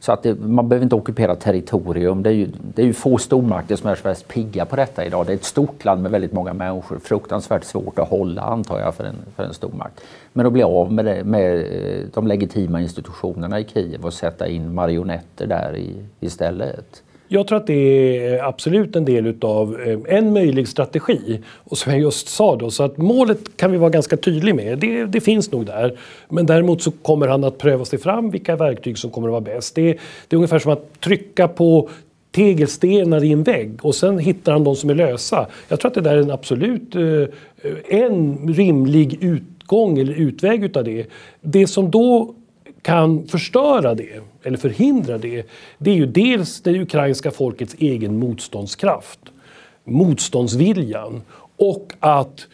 Så 0.00 0.12
att 0.12 0.22
det, 0.22 0.34
man 0.34 0.68
behöver 0.68 0.84
inte 0.84 0.94
ockupera 0.94 1.34
territorium. 1.34 2.22
Det 2.22 2.30
är, 2.30 2.34
ju, 2.34 2.48
det 2.74 2.82
är 2.82 2.86
ju 2.86 2.92
få 2.92 3.18
stormakter 3.18 3.76
som 3.76 3.90
är 3.90 3.94
så 3.94 4.08
mest 4.08 4.28
pigga 4.28 4.64
på 4.64 4.76
detta 4.76 5.04
idag. 5.04 5.26
Det 5.26 5.32
är 5.32 5.36
ett 5.36 5.44
stort 5.44 5.84
land 5.84 6.02
med 6.02 6.10
väldigt 6.10 6.32
många 6.32 6.52
människor. 6.52 6.98
Fruktansvärt 6.98 7.64
svårt 7.64 7.98
att 7.98 8.08
hålla 8.08 8.42
antar 8.42 8.80
jag 8.80 8.94
för 8.94 9.04
en, 9.04 9.16
för 9.36 9.42
en 9.42 9.54
stormakt. 9.54 10.00
Men 10.32 10.46
att 10.46 10.52
bli 10.52 10.62
av 10.62 10.92
med, 10.92 11.04
det, 11.04 11.24
med 11.24 11.56
eh, 11.56 12.04
de 12.14 12.26
legitima 12.26 12.80
institutionerna 12.80 13.60
i 13.60 13.64
Kiev 13.64 14.04
och 14.04 14.14
sätta 14.14 14.48
in 14.48 14.74
marionetter 14.74 15.46
där 15.46 15.76
i, 15.76 16.04
istället. 16.20 17.02
Jag 17.28 17.46
tror 17.46 17.58
att 17.58 17.66
det 17.66 18.26
är 18.26 18.44
absolut 18.44 18.96
en 18.96 19.04
del 19.04 19.26
utav 19.26 19.80
eh, 19.80 20.16
en 20.16 20.32
möjlig 20.32 20.68
strategi. 20.68 21.40
Och 21.46 21.78
som 21.78 21.92
jag 21.92 22.00
just 22.00 22.28
sa 22.28 22.56
då, 22.56 22.70
så 22.70 22.82
att 22.82 22.96
målet 22.96 23.56
kan 23.56 23.72
vi 23.72 23.78
vara 23.78 23.90
ganska 23.90 24.16
tydliga 24.16 24.54
med. 24.54 24.78
Det, 24.78 25.04
det, 25.04 25.20
finns 25.20 25.52
nog 25.52 25.66
där. 25.66 25.98
Men 26.28 26.46
däremot 26.46 26.82
så 26.82 26.90
kommer 26.90 27.28
han 27.28 27.44
att 27.44 27.58
pröva 27.58 27.84
sig 27.84 27.98
fram 27.98 28.30
vilka 28.30 28.56
verktyg 28.56 28.98
som 28.98 29.10
kommer 29.10 29.28
att 29.28 29.32
vara 29.32 29.40
bäst. 29.40 29.74
Det, 29.74 29.92
det 30.28 30.34
är 30.34 30.36
ungefär 30.36 30.58
som 30.58 30.72
att 30.72 31.00
trycka 31.00 31.48
på 31.48 31.88
tegelstenar 32.30 33.24
i 33.24 33.32
en 33.32 33.42
vägg 33.42 33.84
och 33.84 33.94
sen 33.94 34.18
hittar 34.18 34.52
han 34.52 34.64
de 34.64 34.76
som 34.76 34.90
är 34.90 34.94
lösa. 34.94 35.46
Jag 35.68 35.80
tror 35.80 35.90
att 35.90 35.94
det 35.94 36.00
där 36.00 36.16
är 36.16 36.22
en 36.22 36.30
absolut 36.30 36.94
eh, 36.94 37.24
en 37.88 38.48
rimlig 38.54 39.18
utgång 39.20 39.98
eller 39.98 40.14
utväg 40.14 40.64
utav 40.64 40.84
det. 40.84 41.06
Det 41.40 41.66
som 41.66 41.90
då 41.90 42.34
kan 42.82 43.26
förstöra 43.26 43.94
det, 43.94 44.20
eller 44.42 44.58
förhindra 44.58 45.18
det, 45.18 45.46
det 45.78 45.90
är 45.90 45.94
ju 45.94 46.06
dels 46.06 46.60
det 46.60 46.80
ukrainska 46.80 47.30
folkets 47.30 47.76
egen 47.78 48.18
motståndskraft, 48.18 49.20
motståndsviljan 49.84 51.22
och 51.56 51.92
att 52.00 52.46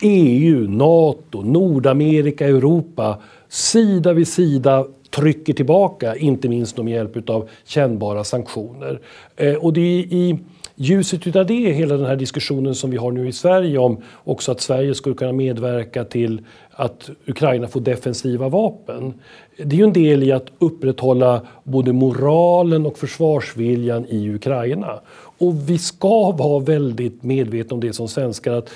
EU, 0.00 0.68
Nato, 0.68 1.42
Nordamerika, 1.42 2.46
Europa 2.46 3.18
sida 3.48 4.12
vid 4.12 4.28
sida 4.28 4.86
trycker 5.10 5.52
tillbaka, 5.52 6.16
inte 6.16 6.48
minst 6.48 6.76
med 6.76 6.94
hjälp 6.94 7.30
av 7.30 7.48
kännbara 7.64 8.24
sanktioner. 8.24 9.00
Eh, 9.36 9.54
och 9.54 9.72
det 9.72 9.80
är 9.80 10.14
i 10.14 10.38
ljuset 10.76 11.36
av 11.36 11.46
det, 11.46 11.72
hela 11.72 11.96
den 11.96 12.06
här 12.06 12.16
diskussionen 12.16 12.74
som 12.74 12.90
vi 12.90 12.96
har 12.96 13.12
nu 13.12 13.28
i 13.28 13.32
Sverige 13.32 13.78
om 13.78 14.02
också 14.24 14.52
att 14.52 14.60
Sverige 14.60 14.94
skulle 14.94 15.14
kunna 15.14 15.32
medverka 15.32 16.04
till 16.04 16.40
att 16.70 17.10
Ukraina 17.26 17.68
får 17.68 17.80
defensiva 17.80 18.48
vapen. 18.48 19.14
Det 19.56 19.76
är 19.76 19.78
ju 19.78 19.84
en 19.84 19.92
del 19.92 20.22
i 20.22 20.32
att 20.32 20.46
upprätthålla 20.58 21.40
både 21.64 21.92
moralen 21.92 22.86
och 22.86 22.98
försvarsviljan 22.98 24.06
i 24.06 24.34
Ukraina. 24.34 25.00
Och 25.38 25.70
vi 25.70 25.78
ska 25.78 26.30
vara 26.30 26.60
väldigt 26.60 27.22
medvetna 27.22 27.74
om 27.74 27.80
det 27.80 27.92
som 27.92 28.08
svenskar 28.08 28.52
att 28.52 28.70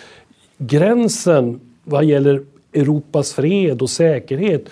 gränsen 0.58 1.60
vad 1.84 2.04
gäller 2.04 2.42
Europas 2.72 3.32
fred 3.32 3.82
och 3.82 3.90
säkerhet 3.90 4.64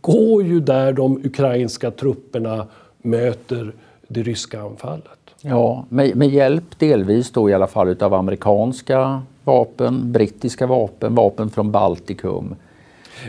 går 0.00 0.42
ju 0.42 0.60
där 0.60 0.92
de 0.92 1.16
ukrainska 1.26 1.90
trupperna 1.90 2.66
möter 3.02 3.72
det 4.08 4.22
ryska 4.22 4.60
anfallet. 4.60 5.04
Ja, 5.40 5.84
med, 5.88 6.16
med 6.16 6.28
hjälp 6.28 6.78
delvis 6.78 7.30
då 7.30 7.50
i 7.50 7.54
alla 7.54 7.66
fall 7.66 7.88
utav 7.88 8.14
amerikanska 8.14 9.22
vapen, 9.44 10.12
brittiska 10.12 10.66
vapen, 10.66 11.14
vapen 11.14 11.50
från 11.50 11.72
Baltikum. 11.72 12.54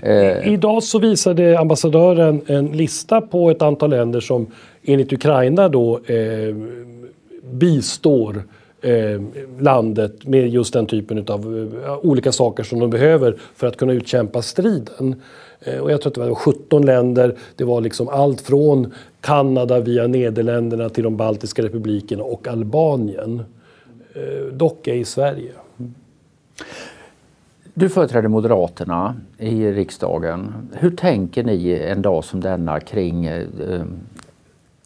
Eh. 0.02 0.54
Idag 0.54 0.84
så 0.84 1.00
visade 1.00 1.60
ambassadören 1.60 2.42
en 2.48 2.66
lista 2.66 3.22
på 3.22 3.50
ett 3.50 3.62
antal 3.62 3.90
länder 3.90 4.20
som 4.20 4.48
enligt 4.84 5.14
Ukraina 5.14 5.70
då 5.70 6.00
eh, 6.06 6.56
bistår 7.52 8.44
eh, 8.82 9.22
landet 9.60 10.28
med 10.28 10.50
just 10.50 10.74
den 10.74 10.86
typen 10.86 11.26
av 11.28 11.70
eh, 11.86 11.98
olika 12.02 12.32
saker 12.32 12.64
som 12.64 12.80
de 12.80 12.90
behöver 12.90 13.36
för 13.56 13.68
att 13.68 13.78
kunna 13.78 13.94
utkämpa 13.94 14.42
striden. 14.42 15.22
Eh, 15.62 15.80
och 15.80 15.92
jag 15.92 16.02
tror 16.02 16.12
att 16.12 16.16
det 16.16 16.30
var 16.30 16.36
17 16.36 16.86
länder. 16.86 17.36
Det 17.56 17.64
var 17.64 17.82
liksom 17.82 18.08
allt 18.08 18.42
från 18.42 18.94
Kanada 19.22 19.80
via 19.80 20.08
Nederländerna 20.08 20.90
till 20.90 21.04
de 21.04 21.18
baltiska 21.18 21.64
republikerna 21.64 22.24
och 22.24 22.48
Albanien. 22.48 23.44
Eh, 24.14 24.54
dock 24.54 24.88
ej 24.88 25.06
Sverige. 25.06 25.52
Du 27.74 27.90
företräder 27.90 28.28
Moderaterna 28.28 29.16
i 29.38 29.72
riksdagen. 29.72 30.70
Hur 30.74 30.92
tänker 30.92 31.44
ni 31.44 31.72
en 31.72 32.02
dag 32.02 32.24
som 32.24 32.42
denna 32.42 32.80
kring 32.80 33.26
eh, 33.26 33.48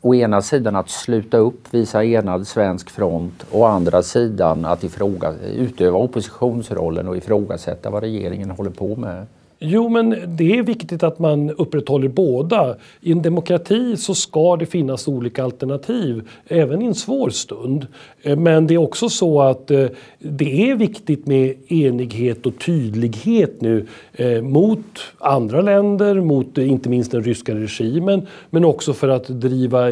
å 0.01 0.15
ena 0.15 0.41
sidan 0.41 0.75
att 0.75 0.89
sluta 0.89 1.37
upp, 1.37 1.73
visa 1.73 2.03
enad 2.03 2.47
svensk 2.47 2.89
front 2.89 3.45
och 3.51 3.59
å 3.59 3.65
andra 3.65 4.03
sidan 4.03 4.65
att 4.65 4.83
ifråga, 4.83 5.33
utöva 5.55 5.97
oppositionsrollen 5.97 7.07
och 7.07 7.17
ifrågasätta 7.17 7.89
vad 7.89 8.03
regeringen 8.03 8.49
håller 8.49 8.71
på 8.71 8.95
med? 8.95 9.25
Jo, 9.63 9.89
men 9.89 10.15
det 10.27 10.57
är 10.57 10.63
viktigt 10.63 11.03
att 11.03 11.19
man 11.19 11.49
upprätthåller 11.49 12.07
båda. 12.07 12.75
I 13.01 13.11
en 13.11 13.21
demokrati 13.21 13.97
så 13.97 14.15
ska 14.15 14.55
det 14.55 14.65
finnas 14.65 15.07
olika 15.07 15.43
alternativ, 15.43 16.29
även 16.47 16.81
i 16.81 16.85
en 16.85 16.95
svår 16.95 17.29
stund. 17.29 17.87
Eh, 18.21 18.37
men 18.37 18.67
det 18.67 18.73
är 18.73 18.77
också 18.77 19.09
så 19.09 19.41
att 19.41 19.71
eh, 19.71 19.85
det 20.19 20.69
är 20.69 20.75
viktigt 20.75 21.27
med 21.27 21.55
enighet 21.67 22.45
och 22.45 22.59
tydlighet 22.59 23.61
nu 23.61 23.87
eh, 24.13 24.41
mot 24.41 24.99
andra 25.17 25.61
länder, 25.61 26.21
mot 26.21 26.57
inte 26.57 26.89
minst 26.89 27.11
den 27.11 27.23
ryska 27.23 27.55
regimen, 27.55 28.27
men 28.49 28.65
också 28.65 28.93
för 28.93 29.07
att 29.07 29.27
driva 29.27 29.91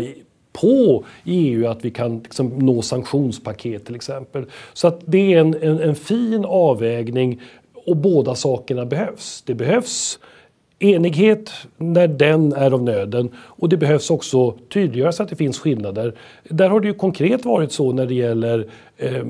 på 0.53 1.03
i 1.23 1.49
EU 1.49 1.67
att 1.67 1.85
vi 1.85 1.91
kan 1.91 2.19
liksom 2.19 2.49
nå 2.49 2.81
sanktionspaket 2.81 3.85
till 3.85 3.95
exempel. 3.95 4.45
Så 4.73 4.87
att 4.87 5.01
det 5.05 5.33
är 5.33 5.39
en, 5.39 5.55
en, 5.61 5.79
en 5.79 5.95
fin 5.95 6.45
avvägning 6.45 7.41
och 7.89 7.97
båda 7.97 8.35
sakerna 8.35 8.85
behövs. 8.85 9.43
Det 9.45 9.53
behövs 9.53 10.19
enighet 10.79 11.51
när 11.77 12.07
den 12.07 12.53
är 12.53 12.71
av 12.71 12.83
nöden 12.83 13.29
och 13.35 13.69
det 13.69 13.77
behövs 13.77 14.09
också 14.09 14.51
tydliggöras 14.51 15.19
att 15.19 15.29
det 15.29 15.35
finns 15.35 15.59
skillnader. 15.59 16.15
Där 16.43 16.69
har 16.69 16.79
det 16.79 16.87
ju 16.87 16.93
konkret 16.93 17.45
varit 17.45 17.71
så 17.71 17.91
när 17.93 18.05
det 18.05 18.13
gäller 18.13 18.67
eh, 18.97 19.23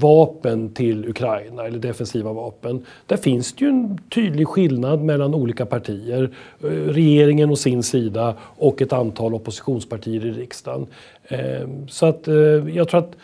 vapen 0.00 0.74
till 0.74 1.08
Ukraina 1.08 1.66
eller 1.66 1.78
defensiva 1.78 2.32
vapen. 2.32 2.84
Där 3.06 3.16
finns 3.16 3.52
det 3.52 3.64
ju 3.64 3.70
en 3.70 3.98
tydlig 4.14 4.48
skillnad 4.48 5.02
mellan 5.02 5.34
olika 5.34 5.66
partier. 5.66 6.30
Eh, 6.62 6.66
regeringen 6.68 7.50
och 7.50 7.58
sin 7.58 7.82
sida 7.82 8.34
och 8.40 8.82
ett 8.82 8.92
antal 8.92 9.34
oppositionspartier 9.34 10.26
i 10.26 10.30
riksdagen. 10.30 10.86
Eh, 11.24 11.68
så 11.88 12.06
att 12.06 12.28
eh, 12.28 12.34
jag 12.74 12.88
tror 12.88 13.00
att 13.00 13.16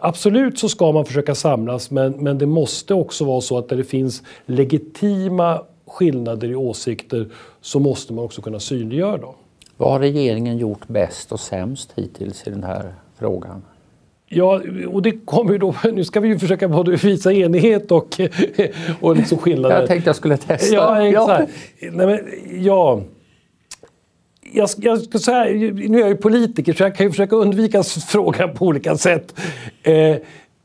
Absolut 0.00 0.58
så 0.58 0.68
ska 0.68 0.92
man 0.92 1.04
försöka 1.04 1.34
samlas 1.34 1.90
men, 1.90 2.12
men 2.12 2.38
det 2.38 2.46
måste 2.46 2.94
också 2.94 3.24
vara 3.24 3.40
så 3.40 3.58
att 3.58 3.68
där 3.68 3.76
det 3.76 3.84
finns 3.84 4.22
legitima 4.46 5.62
skillnader 5.86 6.50
i 6.50 6.54
åsikter 6.54 7.28
så 7.60 7.78
måste 7.78 8.12
man 8.12 8.24
också 8.24 8.42
kunna 8.42 8.60
synliggöra 8.60 9.16
dem. 9.16 9.34
Vad 9.76 9.92
har 9.92 10.00
regeringen 10.00 10.58
gjort 10.58 10.88
bäst 10.88 11.32
och 11.32 11.40
sämst 11.40 11.92
hittills 11.96 12.46
i 12.46 12.50
den 12.50 12.64
här 12.64 12.94
frågan? 13.18 13.62
Ja, 14.26 14.60
och 14.88 15.02
det 15.02 15.12
kommer 15.24 15.52
ju 15.52 15.58
då, 15.58 15.74
nu 15.92 16.04
ska 16.04 16.20
vi 16.20 16.28
ju 16.28 16.38
försöka 16.38 16.68
både 16.68 16.96
visa 16.96 17.32
enighet 17.32 17.92
och, 17.92 18.20
och 19.00 19.16
liksom 19.16 19.38
skillnader. 19.38 19.78
Jag 19.78 19.88
tänkte 19.88 20.08
jag 20.08 20.16
skulle 20.16 20.36
testa. 20.36 20.74
Ja, 20.74 21.08
exakt. 21.08 21.52
Ja. 21.78 21.90
Nej, 21.92 22.06
men, 22.06 22.20
ja. 22.64 23.00
Jag, 24.56 24.70
jag 24.76 25.02
ska 25.02 25.18
säga, 25.18 25.72
nu 25.72 25.96
är 25.96 26.00
jag 26.00 26.08
ju 26.08 26.16
politiker 26.16 26.72
så 26.72 26.82
jag 26.82 26.96
kan 26.96 27.06
ju 27.06 27.10
försöka 27.10 27.36
undvika 27.36 27.82
frågan 27.82 28.54
på 28.54 28.66
olika 28.66 28.96
sätt. 28.96 29.34
Eh, 29.82 30.16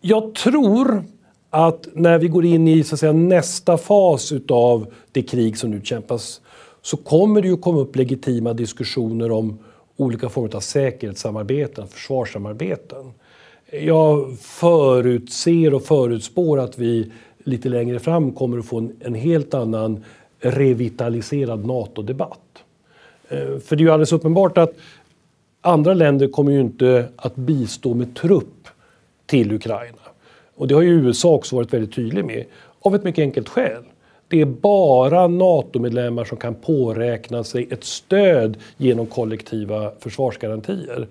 jag 0.01 0.35
tror 0.35 1.03
att 1.49 1.87
när 1.93 2.17
vi 2.17 2.27
går 2.27 2.45
in 2.45 2.67
i 2.67 2.83
så 2.83 2.95
att 2.95 2.99
säga, 2.99 3.13
nästa 3.13 3.77
fas 3.77 4.31
utav 4.31 4.93
det 5.11 5.21
krig 5.21 5.57
som 5.57 5.71
nu 5.71 5.81
kämpas 5.83 6.41
så 6.81 6.97
kommer 6.97 7.41
det 7.41 7.47
ju 7.47 7.57
komma 7.57 7.79
upp 7.79 7.95
legitima 7.95 8.53
diskussioner 8.53 9.31
om 9.31 9.59
olika 9.97 10.29
former 10.29 10.55
av 10.55 10.59
säkerhetssamarbeten, 10.59 11.87
försvarssamarbeten. 11.87 13.11
Jag 13.71 14.37
förutser 14.39 15.73
och 15.73 15.83
förutspår 15.83 16.59
att 16.59 16.77
vi 16.77 17.11
lite 17.43 17.69
längre 17.69 17.99
fram 17.99 18.31
kommer 18.31 18.57
att 18.57 18.65
få 18.65 18.77
en, 18.77 18.95
en 18.99 19.15
helt 19.15 19.53
annan 19.53 20.03
revitaliserad 20.39 21.65
NATO-debatt. 21.65 22.63
Eh, 23.29 23.59
för 23.59 23.75
det 23.75 23.81
är 23.81 23.85
ju 23.85 23.91
alldeles 23.91 24.13
uppenbart 24.13 24.57
att 24.57 24.73
andra 25.61 25.93
länder 25.93 26.27
kommer 26.27 26.51
ju 26.51 26.59
inte 26.59 27.05
att 27.15 27.35
bistå 27.35 27.93
med 27.93 28.15
trupp 28.15 28.67
till 29.25 29.51
Ukraina. 29.51 29.97
Och 30.55 30.67
det 30.67 30.75
har 30.75 30.81
ju 30.81 30.89
USA 30.89 31.33
också 31.33 31.55
varit 31.55 31.73
väldigt 31.73 31.95
tydlig 31.95 32.25
med, 32.25 32.45
av 32.79 32.95
ett 32.95 33.03
mycket 33.03 33.21
enkelt 33.21 33.49
skäl. 33.49 33.83
Det 34.27 34.41
är 34.41 34.45
bara 34.45 35.27
NATO-medlemmar 35.27 36.25
som 36.25 36.37
kan 36.37 36.55
påräkna 36.55 37.43
sig 37.43 37.67
ett 37.71 37.83
stöd 37.83 38.57
genom 38.77 39.05
kollektiva 39.05 39.91
försvarsgarantier. 39.99 41.07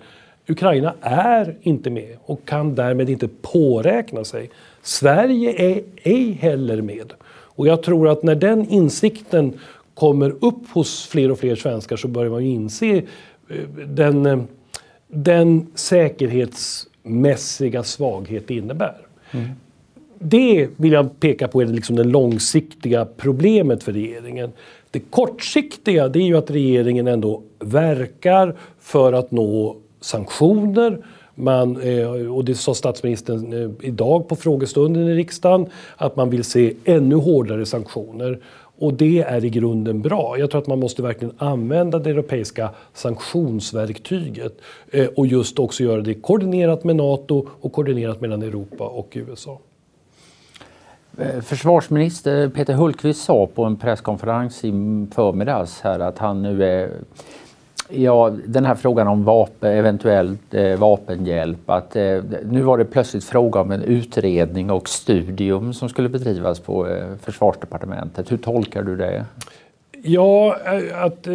Ukraina 0.47 0.93
är 1.01 1.55
inte 1.61 1.89
med 1.89 2.17
och 2.25 2.45
kan 2.45 2.75
därmed 2.75 3.09
inte 3.09 3.27
påräkna 3.41 4.23
sig. 4.23 4.49
Sverige 4.81 5.71
är 5.71 5.83
ej 6.03 6.31
heller 6.31 6.81
med. 6.81 7.13
Och 7.59 7.67
jag 7.67 7.83
tror 7.83 8.09
att 8.09 8.23
när 8.23 8.35
den 8.35 8.69
insikten 8.69 9.59
kommer 9.99 10.29
upp 10.29 10.69
hos 10.69 11.07
fler 11.07 11.31
och 11.31 11.39
fler 11.39 11.55
svenskar 11.55 11.97
så 11.97 12.07
börjar 12.07 12.31
man 12.31 12.41
inse 12.41 12.95
eh, 12.95 13.03
den, 13.87 14.25
eh, 14.25 14.39
den 15.07 15.67
säkerhetsmässiga 15.75 17.83
svaghet 17.83 18.47
det 18.47 18.55
innebär. 18.55 18.97
Mm. 19.31 19.49
Det 20.19 20.69
vill 20.75 20.91
jag 20.91 21.19
peka 21.19 21.47
på 21.47 21.61
är 21.61 21.65
liksom 21.65 21.95
det 21.95 22.03
långsiktiga 22.03 23.07
problemet 23.17 23.83
för 23.83 23.93
regeringen. 23.93 24.51
Det 24.91 24.99
kortsiktiga 24.99 26.07
det 26.07 26.19
är 26.19 26.23
ju 26.23 26.37
att 26.37 26.51
regeringen 26.51 27.07
ändå 27.07 27.41
verkar 27.59 28.55
för 28.79 29.13
att 29.13 29.31
nå 29.31 29.77
sanktioner. 30.01 31.05
Man, 31.35 31.81
eh, 31.81 32.35
och 32.35 32.45
det 32.45 32.55
sa 32.55 32.73
statsministern 32.73 33.75
idag 33.81 34.27
på 34.27 34.35
frågestunden 34.35 35.07
i 35.07 35.15
riksdagen, 35.15 35.67
att 35.97 36.15
man 36.15 36.29
vill 36.29 36.43
se 36.43 36.73
ännu 36.85 37.15
hårdare 37.15 37.65
sanktioner. 37.65 38.39
Och 38.79 38.93
det 38.93 39.19
är 39.19 39.45
i 39.45 39.49
grunden 39.49 40.01
bra. 40.01 40.35
Jag 40.37 40.51
tror 40.51 40.61
att 40.61 40.67
man 40.67 40.79
måste 40.79 41.01
verkligen 41.01 41.33
använda 41.37 41.99
det 41.99 42.09
europeiska 42.09 42.69
sanktionsverktyget 42.93 44.57
eh, 44.91 45.07
och 45.07 45.27
just 45.27 45.59
också 45.59 45.83
göra 45.83 46.01
det 46.01 46.13
koordinerat 46.13 46.83
med 46.83 46.95
NATO 46.95 47.47
och 47.61 47.73
koordinerat 47.73 48.21
mellan 48.21 48.41
Europa 48.41 48.83
och 48.83 49.09
USA. 49.13 49.59
Eh, 51.17 51.41
försvarsminister 51.41 52.49
Peter 52.49 52.73
Hultqvist 52.73 53.23
sa 53.23 53.47
på 53.47 53.63
en 53.63 53.75
presskonferens 53.75 54.63
i 54.63 54.71
förmiddags 55.15 55.81
här 55.81 55.99
att 55.99 56.17
han 56.17 56.41
nu 56.41 56.63
är 56.63 56.91
Ja, 57.91 58.31
den 58.45 58.65
här 58.65 58.75
frågan 58.75 59.07
om 59.07 59.23
vapen, 59.23 59.71
eventuellt 59.71 60.53
eh, 60.53 60.79
vapenhjälp. 60.79 61.69
Att, 61.69 61.95
eh, 61.95 62.23
nu 62.45 62.61
var 62.61 62.77
det 62.77 62.85
plötsligt 62.85 63.23
fråga 63.23 63.61
om 63.61 63.71
en 63.71 63.83
utredning 63.83 64.71
och 64.71 64.89
studium 64.89 65.73
som 65.73 65.89
skulle 65.89 66.09
bedrivas 66.09 66.59
på 66.59 66.87
eh, 66.87 67.05
Försvarsdepartementet. 67.21 68.31
Hur 68.31 68.37
tolkar 68.37 68.83
du 68.83 68.95
det? 68.95 69.25
Ja, 70.03 70.57
eh, 70.65 71.03
att, 71.03 71.27
eh, 71.27 71.33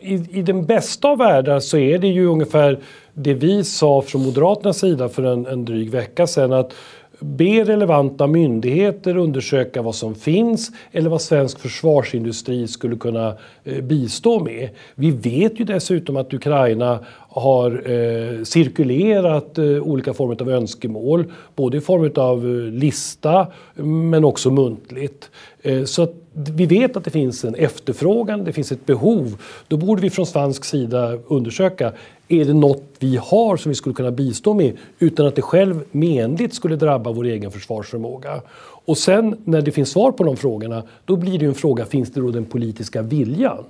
i, 0.00 0.14
i 0.30 0.42
den 0.42 0.66
bästa 0.66 1.08
av 1.08 1.18
världar 1.18 1.60
så 1.60 1.78
är 1.78 1.98
det 1.98 2.08
ju 2.08 2.26
ungefär 2.26 2.78
det 3.14 3.34
vi 3.34 3.64
sa 3.64 4.02
från 4.02 4.24
Moderaternas 4.24 4.78
sida 4.78 5.08
för 5.08 5.22
en, 5.22 5.46
en 5.46 5.64
dryg 5.64 5.90
vecka 5.90 6.26
sedan. 6.26 6.52
att 6.52 6.74
be 7.22 7.64
relevanta 7.64 8.26
myndigheter 8.26 9.16
undersöka 9.16 9.82
vad 9.82 9.94
som 9.94 10.14
finns 10.14 10.70
eller 10.92 11.10
vad 11.10 11.22
svensk 11.22 11.58
försvarsindustri 11.58 12.68
skulle 12.68 12.96
kunna 12.96 13.34
eh, 13.64 13.84
bistå 13.84 14.40
med. 14.40 14.68
Vi 14.94 15.10
vet 15.10 15.60
ju 15.60 15.64
dessutom 15.64 16.16
att 16.16 16.34
Ukraina 16.34 16.98
har 17.28 17.70
eh, 17.90 18.42
cirkulerat 18.44 19.58
eh, 19.58 19.64
olika 19.64 20.14
former 20.14 20.42
av 20.42 20.50
önskemål, 20.50 21.32
både 21.56 21.76
i 21.76 21.80
form 21.80 22.12
av 22.16 22.38
eh, 22.38 22.72
lista 22.72 23.46
men 23.74 24.24
också 24.24 24.50
muntligt. 24.50 25.30
Eh, 25.62 25.84
så 25.84 26.02
att 26.02 26.14
vi 26.34 26.66
vet 26.66 26.96
att 26.96 27.04
det 27.04 27.10
finns 27.10 27.44
en 27.44 27.54
efterfrågan, 27.54 28.44
det 28.44 28.52
finns 28.52 28.72
ett 28.72 28.86
behov. 28.86 29.36
Då 29.68 29.76
borde 29.76 30.02
vi 30.02 30.10
från 30.10 30.26
svensk 30.26 30.64
sida 30.64 31.18
undersöka, 31.28 31.92
är 32.32 32.44
det 32.44 32.54
något 32.54 32.82
vi 32.98 33.16
har 33.16 33.56
som 33.56 33.68
vi 33.68 33.74
skulle 33.74 33.94
kunna 33.94 34.10
bistå 34.10 34.54
med 34.54 34.76
utan 34.98 35.26
att 35.26 35.36
det 35.36 35.42
själv 35.42 35.84
menligt 35.90 36.54
skulle 36.54 36.76
drabba 36.76 37.12
vår 37.12 37.24
egen 37.24 37.50
försvarsförmåga? 37.50 38.42
Och 38.84 38.98
sen 38.98 39.36
när 39.44 39.62
det 39.62 39.72
finns 39.72 39.90
svar 39.90 40.12
på 40.12 40.24
de 40.24 40.36
frågorna, 40.36 40.82
då 41.04 41.16
blir 41.16 41.38
det 41.38 41.46
en 41.46 41.54
fråga, 41.54 41.86
finns 41.86 42.12
det 42.12 42.20
då 42.20 42.30
den 42.30 42.44
politiska 42.44 43.02
viljan? 43.02 43.64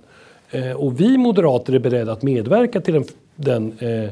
Eh, 0.50 0.72
och 0.72 1.00
vi 1.00 1.18
moderater 1.18 1.72
är 1.72 1.78
beredda 1.78 2.12
att 2.12 2.22
medverka 2.22 2.80
till 2.80 2.94
den, 2.94 3.04
den 3.36 3.78
eh, 3.78 4.10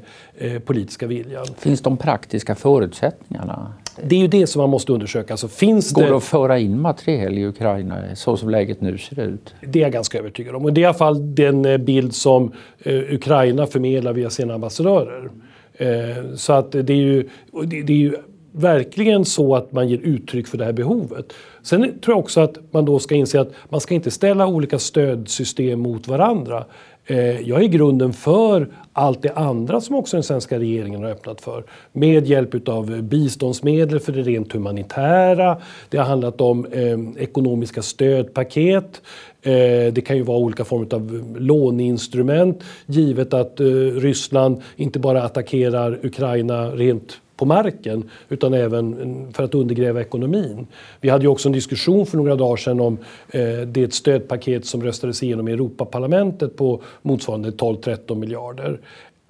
eh, 0.53 0.61
politiska 0.61 1.07
viljan. 1.07 1.47
Finns 1.59 1.81
de 1.81 1.97
praktiska 1.97 2.55
förutsättningarna? 2.55 3.73
Det 4.05 4.17
är 4.17 4.21
ju 4.21 4.29
det 4.29 4.47
som 4.47 4.61
man 4.61 4.71
måste 4.71 4.93
undersöka. 4.93 5.33
Alltså, 5.33 5.49
finns 5.49 5.93
Går 5.93 6.03
det... 6.03 6.09
det 6.09 6.17
att 6.17 6.25
föra 6.25 6.59
in 6.59 6.81
materiel 6.81 7.39
i 7.39 7.47
Ukraina 7.47 8.03
så 8.15 8.37
som 8.37 8.51
läget 8.51 8.81
nu 8.81 8.99
ser 8.99 9.21
ut? 9.21 9.55
Det 9.61 9.79
är 9.79 9.83
jag 9.83 9.93
ganska 9.93 10.19
övertygad 10.19 10.55
om. 10.55 10.65
Och 10.65 10.73
det 10.73 10.81
är 10.81 10.83
i 10.83 10.87
alla 10.87 10.95
fall 10.95 11.35
den 11.35 11.65
eh, 11.65 11.79
bild 11.79 12.15
som 12.15 12.53
eh, 12.79 12.95
Ukraina 12.95 13.67
förmedlar 13.67 14.13
via 14.13 14.31
sina 14.31 14.55
ambassadörer. 14.55 15.31
Eh, 15.73 16.35
så 16.35 16.53
att 16.53 16.73
det 16.73 16.91
är 16.91 16.97
ju, 16.97 17.29
det, 17.65 17.83
det 17.83 17.93
är 17.93 17.97
ju 17.97 18.17
verkligen 18.53 19.25
så 19.25 19.57
att 19.57 19.73
man 19.73 19.89
ger 19.89 19.99
uttryck 19.99 20.47
för 20.47 20.59
det 20.59 20.65
här 20.65 20.73
behovet. 20.73 21.33
Sen 21.63 21.83
tror 21.83 22.17
jag 22.17 22.19
också 22.19 22.41
att 22.41 22.59
man 22.71 22.85
då 22.85 22.99
ska 22.99 23.15
inse 23.15 23.41
att 23.41 23.53
man 23.69 23.81
ska 23.81 23.95
inte 23.95 24.11
ställa 24.11 24.47
olika 24.47 24.79
stödsystem 24.79 25.81
mot 25.81 26.09
varandra. 26.09 26.65
Eh, 27.07 27.41
jag 27.41 27.61
är 27.61 27.65
i 27.65 27.69
grunden 27.69 28.13
för 28.13 28.69
allt 28.93 29.23
det 29.23 29.33
andra 29.33 29.81
som 29.81 29.97
också 29.97 30.17
den 30.17 30.25
svenska 30.25 30.59
regeringen 30.59 31.03
har 31.03 31.11
öppnat 31.11 31.41
för. 31.41 31.65
Med 31.93 32.27
hjälp 32.27 32.69
av 32.69 33.03
biståndsmedel 33.03 34.01
för 34.01 34.13
det 34.13 34.23
rent 34.23 34.53
humanitära. 34.53 35.57
Det 35.89 35.99
har 35.99 36.05
handlat 36.05 36.41
om 36.41 36.67
eh, 36.67 37.23
ekonomiska 37.23 37.83
stödpaket. 37.83 39.03
Eh, 39.43 39.93
det 39.93 40.05
kan 40.07 40.17
ju 40.17 40.23
vara 40.23 40.39
olika 40.39 40.65
former 40.65 40.95
av 40.95 41.35
låneinstrument 41.39 42.63
givet 42.87 43.35
att 43.35 43.61
eh, 43.61 43.65
Ryssland 43.97 44.63
inte 44.77 44.99
bara 44.99 45.23
attackerar 45.23 45.99
Ukraina 46.03 46.71
rent 46.71 47.21
på 47.41 47.47
marken 47.47 48.11
utan 48.29 48.55
även 48.55 48.95
mm, 48.95 49.33
för 49.33 49.43
att 49.43 49.55
undergräva 49.55 50.01
ekonomin. 50.01 50.67
Vi 51.01 51.09
hade 51.09 51.25
ju 51.25 51.29
också 51.29 51.49
en 51.49 51.53
diskussion 51.53 52.07
för 52.07 52.17
några 52.17 52.37
dagar 52.37 52.57
sedan 52.57 52.81
om 52.81 52.99
eh, 53.31 53.61
det 53.67 53.95
stödpaket 53.95 54.67
som 54.67 54.83
röstades 54.83 55.23
igenom 55.23 55.49
i 55.49 55.53
Europaparlamentet 55.53 56.57
på 56.57 56.81
motsvarande 57.03 57.51
12-13 57.51 58.15
miljarder. 58.15 58.81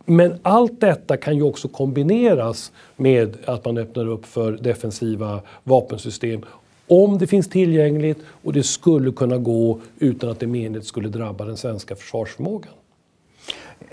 Men 0.04 0.34
allt 0.42 0.80
detta 0.80 1.16
kan 1.16 1.36
ju 1.36 1.42
också 1.42 1.68
kombineras 1.68 2.72
med 2.96 3.36
att 3.44 3.64
man 3.64 3.78
öppnar 3.78 4.08
upp 4.08 4.26
för 4.26 4.52
defensiva 4.52 5.40
vapensystem 5.64 6.44
om 6.86 7.18
det 7.18 7.26
finns 7.26 7.48
tillgängligt 7.48 8.18
och 8.42 8.52
det 8.52 8.62
skulle 8.62 9.12
kunna 9.12 9.38
gå 9.38 9.80
utan 9.98 10.30
att 10.30 10.40
det 10.40 10.46
menligt 10.46 10.86
skulle 10.86 11.08
drabba 11.08 11.44
den 11.44 11.56
svenska 11.56 11.96
försvarsförmågan. 11.96 12.72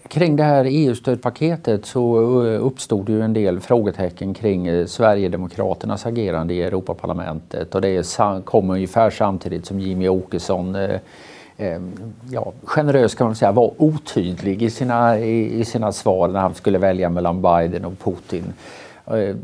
Kring 0.10 0.36
det 0.36 0.44
här 0.44 0.66
EU-stödpaketet 0.70 1.86
så 1.86 2.46
eh, 2.46 2.66
uppstod 2.66 3.10
ju 3.10 3.22
en 3.22 3.34
del 3.34 3.60
frågetecken 3.60 4.34
kring 4.34 4.68
eh, 4.68 4.86
Sverigedemokraternas 4.86 6.06
agerande 6.06 6.54
i 6.54 6.64
Europaparlamentet 6.64 7.76
och 7.76 7.82
det 7.82 8.18
kom 8.46 8.70
ungefär 8.70 9.10
samtidigt 9.10 9.66
som 9.66 9.80
Jimmy 9.80 10.08
Åkesson 10.08 10.76
eh, 10.76 11.00
ja, 12.32 12.54
generöst 12.64 13.18
kan 13.18 13.28
man 13.28 13.36
säga, 13.36 13.52
var 13.52 13.74
otydlig 13.78 14.64
i 14.64 14.70
sina, 14.70 15.20
i, 15.20 15.60
i 15.60 15.66
sina 15.66 15.92
svar 15.92 16.28
när 16.28 16.40
han 16.40 16.54
skulle 16.54 16.78
välja 16.78 17.10
mellan 17.10 17.42
Biden 17.42 17.86
och 17.86 18.00
Putin. 18.00 18.54
Eh, 19.12 19.36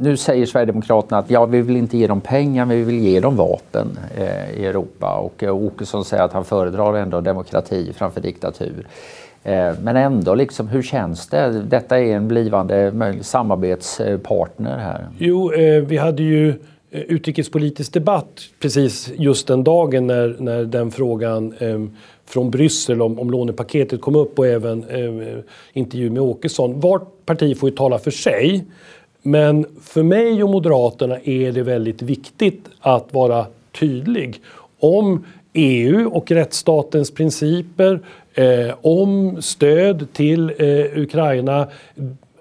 nu 0.00 0.16
säger 0.16 0.46
Sverigedemokraterna 0.46 1.18
att 1.18 1.30
ja, 1.30 1.46
vi 1.46 1.60
vill 1.60 1.76
inte 1.76 1.98
ge 1.98 2.06
dem 2.06 2.20
pengar, 2.20 2.64
men 2.64 2.76
vi 2.76 2.82
vill 2.82 2.98
ge 2.98 3.20
dem 3.20 3.36
vapen 3.36 3.98
eh, 4.16 4.50
i 4.60 4.66
Europa. 4.66 5.14
Och 5.14 5.42
eh, 5.42 5.56
Åkesson 5.56 6.04
säger 6.04 6.22
att 6.22 6.32
han 6.32 6.44
föredrar 6.44 6.94
ändå 6.94 7.20
demokrati 7.20 7.92
framför 7.96 8.20
diktatur. 8.20 8.86
Eh, 9.44 9.72
men 9.82 9.96
ändå, 9.96 10.34
liksom, 10.34 10.68
hur 10.68 10.82
känns 10.82 11.26
det? 11.26 11.62
Detta 11.68 12.00
är 12.00 12.16
en 12.16 12.28
blivande 12.28 12.92
samarbetspartner 13.20 14.78
här. 14.78 15.08
Jo, 15.18 15.52
eh, 15.52 15.82
vi 15.82 15.96
hade 15.96 16.22
ju 16.22 16.48
eh, 16.90 17.00
utrikespolitisk 17.00 17.92
debatt 17.92 18.40
precis 18.60 19.12
just 19.16 19.46
den 19.46 19.64
dagen 19.64 20.06
när, 20.06 20.36
när 20.38 20.64
den 20.64 20.90
frågan 20.90 21.54
ehm, 21.58 21.96
från 22.32 22.50
Bryssel 22.50 23.02
om, 23.02 23.18
om 23.18 23.30
lånepaketet 23.30 24.00
kom 24.00 24.16
upp 24.16 24.38
och 24.38 24.46
även 24.46 24.84
eh, 24.84 25.38
intervju 25.72 26.10
med 26.10 26.22
Åkesson. 26.22 26.80
Vart 26.80 27.26
parti 27.26 27.58
får 27.58 27.70
ju 27.70 27.76
tala 27.76 27.98
för 27.98 28.10
sig. 28.10 28.64
Men 29.22 29.66
för 29.82 30.02
mig 30.02 30.42
och 30.42 30.50
Moderaterna 30.50 31.18
är 31.24 31.52
det 31.52 31.62
väldigt 31.62 32.02
viktigt 32.02 32.64
att 32.80 33.14
vara 33.14 33.46
tydlig 33.80 34.40
om 34.80 35.24
EU 35.52 36.10
och 36.10 36.30
rättsstatens 36.30 37.10
principer, 37.10 38.00
eh, 38.34 38.74
om 38.80 39.42
stöd 39.42 40.06
till 40.12 40.52
eh, 40.58 40.98
Ukraina, 41.02 41.68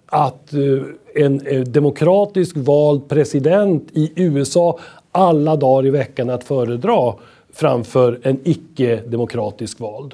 att 0.06 0.54
eh, 0.54 1.24
en 1.24 1.48
eh, 1.48 1.62
demokratiskt 1.62 2.58
vald 2.58 3.10
president 3.10 3.90
i 3.94 4.12
USA 4.16 4.80
alla 5.12 5.56
dagar 5.56 5.88
i 5.88 5.90
veckan 5.90 6.30
att 6.30 6.44
föredra 6.44 7.14
framför 7.54 8.20
en 8.24 8.40
icke-demokratisk 8.44 9.80
vald. 9.80 10.14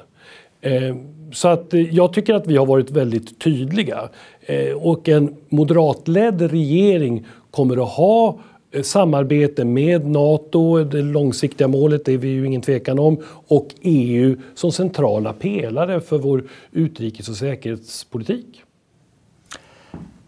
Eh, 0.60 0.96
så 1.32 1.48
att 1.48 1.74
eh, 1.74 1.94
jag 1.94 2.12
tycker 2.12 2.34
att 2.34 2.46
vi 2.46 2.56
har 2.56 2.66
varit 2.66 2.90
väldigt 2.90 3.38
tydliga. 3.38 4.08
Eh, 4.40 4.72
och 4.72 5.08
en 5.08 5.36
moderatledd 5.48 6.42
regering 6.42 7.26
kommer 7.50 7.82
att 7.82 7.88
ha 7.88 8.38
samarbete 8.82 9.64
med 9.64 10.06
Nato, 10.06 10.84
det 10.84 11.02
långsiktiga 11.02 11.68
målet 11.68 12.04
det 12.04 12.12
är 12.12 12.18
vi 12.18 12.28
ju 12.28 12.46
ingen 12.46 12.60
tvekan 12.60 12.98
om, 12.98 13.22
och 13.46 13.74
EU 13.80 14.36
som 14.54 14.72
centrala 14.72 15.32
pelare 15.32 16.00
för 16.00 16.18
vår 16.18 16.44
utrikes 16.72 17.28
och 17.28 17.36
säkerhetspolitik. 17.36 18.62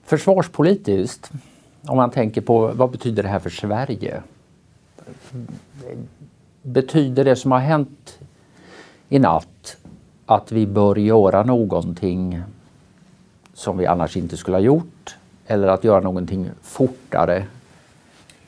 Försvarspolitiskt, 0.04 1.30
om 1.82 1.96
man 1.96 2.10
tänker 2.10 2.40
på 2.40 2.72
vad 2.74 2.90
betyder 2.90 3.22
det 3.22 3.28
här 3.28 3.38
för 3.38 3.50
Sverige? 3.50 4.22
Betyder 6.62 7.24
det 7.24 7.36
som 7.36 7.52
har 7.52 7.58
hänt 7.58 8.18
i 9.08 9.18
natt 9.18 9.76
att 10.26 10.52
vi 10.52 10.66
bör 10.66 10.96
göra 10.96 11.42
någonting 11.42 12.42
som 13.54 13.78
vi 13.78 13.86
annars 13.86 14.16
inte 14.16 14.36
skulle 14.36 14.56
ha 14.56 14.62
gjort 14.62 15.16
eller 15.46 15.68
att 15.68 15.84
göra 15.84 16.00
någonting 16.00 16.50
fortare 16.62 17.44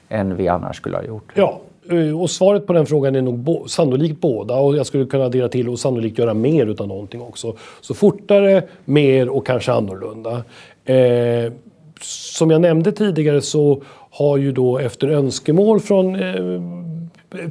än 0.09 0.37
vi 0.37 0.48
annars 0.48 0.77
skulle 0.77 0.96
ha 0.96 1.05
gjort? 1.05 1.33
Ja, 1.35 1.61
eh, 1.90 2.20
och 2.20 2.31
svaret 2.31 2.66
på 2.66 2.72
den 2.72 2.87
frågan 2.87 3.16
är 3.16 3.22
nog 3.22 3.38
bo 3.38 3.68
sannolikt 3.68 4.20
båda 4.20 4.57
och 4.57 4.77
jag 4.77 4.87
skulle 4.87 5.07
kunna 5.07 5.25
addera 5.25 5.48
till 5.48 5.68
och 5.68 5.79
sannolikt 5.79 6.18
göra 6.18 6.35
mer 6.35 6.66
utav 6.66 6.88
någonting 6.88 7.22
också. 7.22 7.57
Så 7.81 7.94
fortare, 7.94 8.62
mer 8.85 9.29
och 9.29 9.46
kanske 9.46 9.72
annorlunda. 9.72 10.44
Eh, 10.85 11.53
som 12.01 12.51
jag 12.51 12.61
nämnde 12.61 12.92
tidigare 12.92 13.40
så 13.40 13.83
har 14.11 14.37
ju 14.37 14.53
då 14.53 14.79
efter 14.79 15.09
önskemål 15.09 15.81
från 15.81 16.14
eh, 16.14 16.61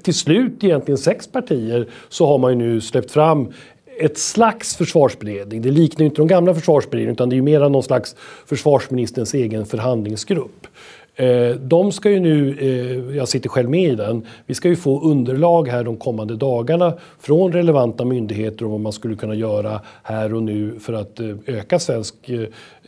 till 0.03 0.13
slut 0.13 0.63
egentligen 0.63 0.97
sex 0.97 1.27
partier 1.27 1.87
så 2.09 2.27
har 2.27 2.37
man 2.37 2.51
ju 2.51 2.57
nu 2.57 2.81
släppt 2.81 3.11
fram 3.11 3.51
ett 3.99 4.17
slags 4.17 4.75
försvarsberedning. 4.75 5.61
Det 5.61 5.71
liknar 5.71 5.99
ju 5.99 6.05
inte 6.05 6.21
de 6.21 6.27
gamla 6.27 6.53
försvarsberedningarna 6.53 7.13
utan 7.13 7.29
det 7.29 7.33
är 7.33 7.37
ju 7.37 7.41
mera 7.41 7.69
någon 7.69 7.83
slags 7.83 8.15
försvarsministerns 8.45 9.33
egen 9.33 9.65
förhandlingsgrupp. 9.65 10.67
Eh, 11.15 11.55
de 11.55 11.91
ska 11.91 12.09
ju 12.09 12.19
nu, 12.19 12.57
eh, 12.59 13.17
jag 13.17 13.27
sitter 13.27 13.49
själv 13.49 13.69
med 13.69 13.91
i 13.91 13.95
den, 13.95 14.25
vi 14.45 14.53
ska 14.53 14.67
ju 14.67 14.75
få 14.75 15.01
underlag 15.01 15.67
här 15.67 15.83
de 15.83 15.97
kommande 15.97 16.35
dagarna 16.35 16.93
från 17.19 17.53
relevanta 17.53 18.05
myndigheter 18.05 18.65
om 18.65 18.71
vad 18.71 18.79
man 18.79 18.93
skulle 18.93 19.15
kunna 19.15 19.35
göra 19.35 19.81
här 20.03 20.33
och 20.33 20.43
nu 20.43 20.79
för 20.79 20.93
att 20.93 21.19
eh, 21.19 21.35
öka 21.45 21.79
svensk 21.79 22.15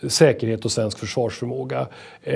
säkerhet 0.08 0.65
och 0.65 0.71
svensk 0.71 0.99
försvarsförmåga. 0.99 1.88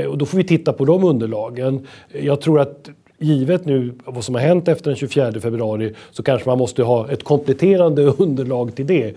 Och 0.10 0.18
då 0.18 0.26
får 0.26 0.38
vi 0.38 0.44
titta 0.44 0.74
på 0.74 0.86
de 0.86 1.04
underlagen. 1.04 1.88
Jag 2.12 2.42
tror 2.42 2.60
att 2.60 2.90
givet 3.20 3.66
nu 3.66 3.94
vad 4.06 4.24
som 4.24 4.36
har 4.36 4.42
hänt 4.42 4.68
efter 4.68 4.90
den 4.90 4.96
24 4.98 5.40
februari 5.42 5.94
så 6.12 6.24
kanske 6.24 6.50
man 6.50 6.58
måste 6.58 6.84
ha 6.84 7.12
ett 7.12 7.24
kompletterande 7.24 8.04
underlag 8.18 8.76
till 8.76 8.88
det. 8.88 9.14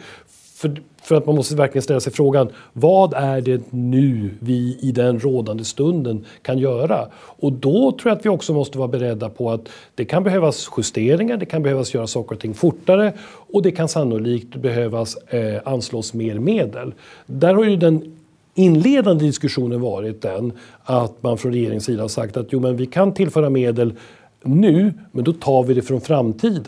För, 0.56 0.80
för 1.02 1.14
att 1.14 1.26
man 1.26 1.34
måste 1.34 1.54
verkligen 1.54 1.82
ställa 1.82 2.00
sig 2.00 2.12
frågan, 2.12 2.48
vad 2.72 3.14
är 3.14 3.40
det 3.40 3.62
nu 3.70 4.30
vi 4.40 4.78
i 4.80 4.92
den 4.92 5.20
rådande 5.20 5.64
stunden 5.64 6.24
kan 6.42 6.58
göra? 6.58 7.08
Och 7.14 7.52
då 7.52 7.92
tror 7.92 8.10
jag 8.10 8.18
att 8.18 8.24
vi 8.24 8.28
också 8.28 8.52
måste 8.52 8.78
vara 8.78 8.88
beredda 8.88 9.28
på 9.28 9.50
att 9.50 9.68
det 9.94 10.04
kan 10.04 10.24
behövas 10.24 10.68
justeringar, 10.76 11.36
det 11.36 11.46
kan 11.46 11.62
behövas 11.62 11.94
göra 11.94 12.06
saker 12.06 12.34
och 12.34 12.40
ting 12.40 12.54
fortare 12.54 13.12
och 13.52 13.62
det 13.62 13.70
kan 13.70 13.88
sannolikt 13.88 14.56
behövas 14.56 15.16
eh, 15.16 15.60
anslås 15.64 16.14
mer 16.14 16.38
medel. 16.38 16.94
Där 17.26 17.54
har 17.54 17.64
ju 17.64 17.76
den 17.76 18.19
inledande 18.54 19.24
diskussionen 19.24 19.80
varit 19.80 20.22
den 20.22 20.52
att 20.84 21.22
man 21.22 21.38
från 21.38 21.52
regeringens 21.52 21.84
sida 21.84 22.02
har 22.02 22.08
sagt 22.08 22.36
att 22.36 22.46
jo, 22.50 22.60
men 22.60 22.76
vi 22.76 22.86
kan 22.86 23.14
tillföra 23.14 23.50
medel 23.50 23.92
nu, 24.42 24.92
men 25.12 25.24
då 25.24 25.32
tar 25.32 25.62
vi 25.62 25.74
det 25.74 25.82
från 25.82 26.00
framtiden. 26.00 26.64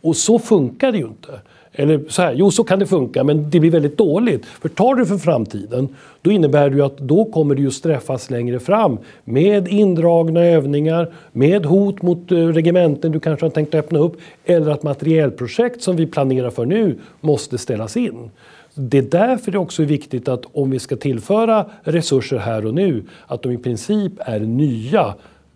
Och 0.00 0.16
så 0.16 0.38
funkar 0.38 0.92
det 0.92 0.98
ju 0.98 1.04
inte. 1.06 1.40
Eller 1.72 2.00
så 2.08 2.22
här, 2.22 2.32
jo 2.32 2.50
så 2.50 2.64
kan 2.64 2.78
det 2.78 2.86
funka 2.86 3.24
men 3.24 3.50
det 3.50 3.60
blir 3.60 3.70
väldigt 3.70 3.98
dåligt. 3.98 4.46
För 4.46 4.68
tar 4.68 4.94
du 4.94 5.06
för 5.06 5.18
framtiden 5.18 5.88
då 6.22 6.30
innebär 6.30 6.70
det 6.70 6.76
ju 6.76 6.82
att 6.82 6.98
då 6.98 7.24
kommer 7.24 7.54
det 7.54 7.62
ju 7.62 7.70
straffas 7.70 8.30
längre 8.30 8.60
fram 8.60 8.98
med 9.24 9.68
indragna 9.68 10.40
övningar, 10.40 11.12
med 11.32 11.66
hot 11.66 12.02
mot 12.02 12.32
eh, 12.32 12.36
regementen 12.36 13.12
du 13.12 13.20
kanske 13.20 13.46
har 13.46 13.50
tänkt 13.50 13.74
öppna 13.74 13.98
upp 13.98 14.16
eller 14.44 14.70
att 14.70 14.82
materielprojekt 14.82 15.82
som 15.82 15.96
vi 15.96 16.06
planerar 16.06 16.50
för 16.50 16.64
nu 16.64 16.98
måste 17.20 17.58
ställas 17.58 17.96
in. 17.96 18.30
Det 18.74 18.98
är 18.98 19.02
därför 19.02 19.52
det 19.52 19.58
också 19.58 19.82
är 19.82 19.86
viktigt 19.86 20.28
att 20.28 20.44
om 20.52 20.70
vi 20.70 20.78
ska 20.78 20.96
tillföra 20.96 21.70
resurser 21.82 22.38
här 22.38 22.66
och 22.66 22.74
nu, 22.74 23.04
att 23.26 23.42
de 23.42 23.52
i 23.52 23.58
princip 23.58 24.12
är 24.18 24.40
nya 24.40 25.14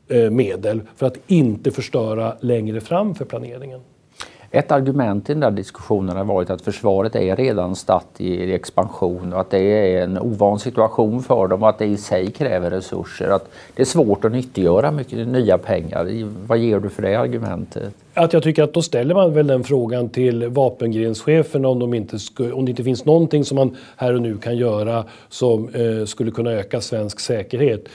eh, 0.08 0.30
medel 0.30 0.80
för 0.96 1.06
att 1.06 1.18
inte 1.26 1.70
förstöra 1.70 2.36
längre 2.40 2.80
fram 2.80 3.14
för 3.14 3.24
planeringen. 3.24 3.80
Ett 4.54 4.72
argument 4.72 5.30
i 5.30 5.32
den 5.32 5.40
där 5.40 5.50
diskussionen 5.50 6.16
har 6.16 6.24
varit 6.24 6.50
att 6.50 6.62
försvaret 6.62 7.16
är 7.16 7.36
redan 7.36 7.76
statt 7.76 8.06
i 8.18 8.52
expansion 8.52 9.32
och 9.32 9.40
att 9.40 9.50
det 9.50 9.58
är 9.58 10.02
en 10.02 10.18
ovan 10.18 10.58
situation 10.58 11.22
för 11.22 11.48
dem 11.48 11.62
och 11.62 11.68
att 11.68 11.78
det 11.78 11.84
i 11.84 11.96
sig 11.96 12.30
kräver 12.30 12.70
resurser. 12.70 13.28
Att 13.28 13.48
det 13.74 13.82
är 13.82 13.86
svårt 13.86 14.24
att 14.24 14.32
nyttiggöra 14.32 14.90
mycket 14.90 15.28
nya 15.28 15.58
pengar. 15.58 16.24
Vad 16.46 16.58
ger 16.58 16.80
du 16.80 16.88
för 16.88 17.02
det 17.02 17.14
argumentet? 17.14 17.94
Att 18.14 18.32
jag 18.32 18.42
tycker 18.42 18.62
att 18.62 18.74
då 18.74 18.82
ställer 18.82 19.14
man 19.14 19.34
väl 19.34 19.46
den 19.46 19.64
frågan 19.64 20.08
till 20.08 20.48
vapengrenscheferna 20.48 21.68
om, 21.68 21.78
de 21.78 21.94
inte 21.94 22.18
om 22.52 22.64
det 22.64 22.70
inte 22.70 22.84
finns 22.84 23.04
någonting 23.04 23.44
som 23.44 23.56
man 23.56 23.76
här 23.96 24.14
och 24.14 24.22
nu 24.22 24.36
kan 24.36 24.56
göra 24.56 25.04
som 25.28 25.68
eh, 25.68 26.04
skulle 26.04 26.30
kunna 26.30 26.52
öka 26.52 26.80
svensk 26.80 27.20
säkerhet. 27.20 27.88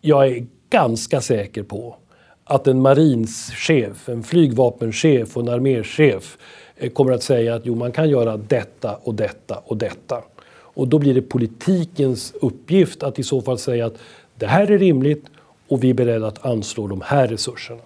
Jag 0.00 0.26
är 0.26 0.46
ganska 0.70 1.20
säker 1.20 1.62
på 1.62 1.96
att 2.44 2.66
en 2.66 2.82
marinschef, 2.82 4.08
en 4.08 4.22
flygvapenchef 4.22 5.36
och 5.36 5.42
en 5.42 5.48
arméchef 5.48 6.38
eh, 6.76 6.90
kommer 6.90 7.12
att 7.12 7.22
säga 7.22 7.54
att 7.54 7.66
jo, 7.66 7.74
man 7.74 7.92
kan 7.92 8.10
göra 8.10 8.36
detta 8.36 8.96
och 8.96 9.14
detta 9.14 9.62
och 9.64 9.76
detta. 9.76 10.22
Och 10.50 10.88
då 10.88 10.98
blir 10.98 11.14
det 11.14 11.22
politikens 11.22 12.34
uppgift 12.40 13.02
att 13.02 13.18
i 13.18 13.22
så 13.22 13.42
fall 13.42 13.58
säga 13.58 13.86
att 13.86 13.98
det 14.34 14.46
här 14.46 14.70
är 14.70 14.78
rimligt 14.78 15.26
och 15.68 15.84
vi 15.84 15.90
är 15.90 15.94
beredda 15.94 16.26
att 16.26 16.46
anslå 16.46 16.86
de 16.86 17.00
här 17.04 17.28
resurserna. 17.28 17.82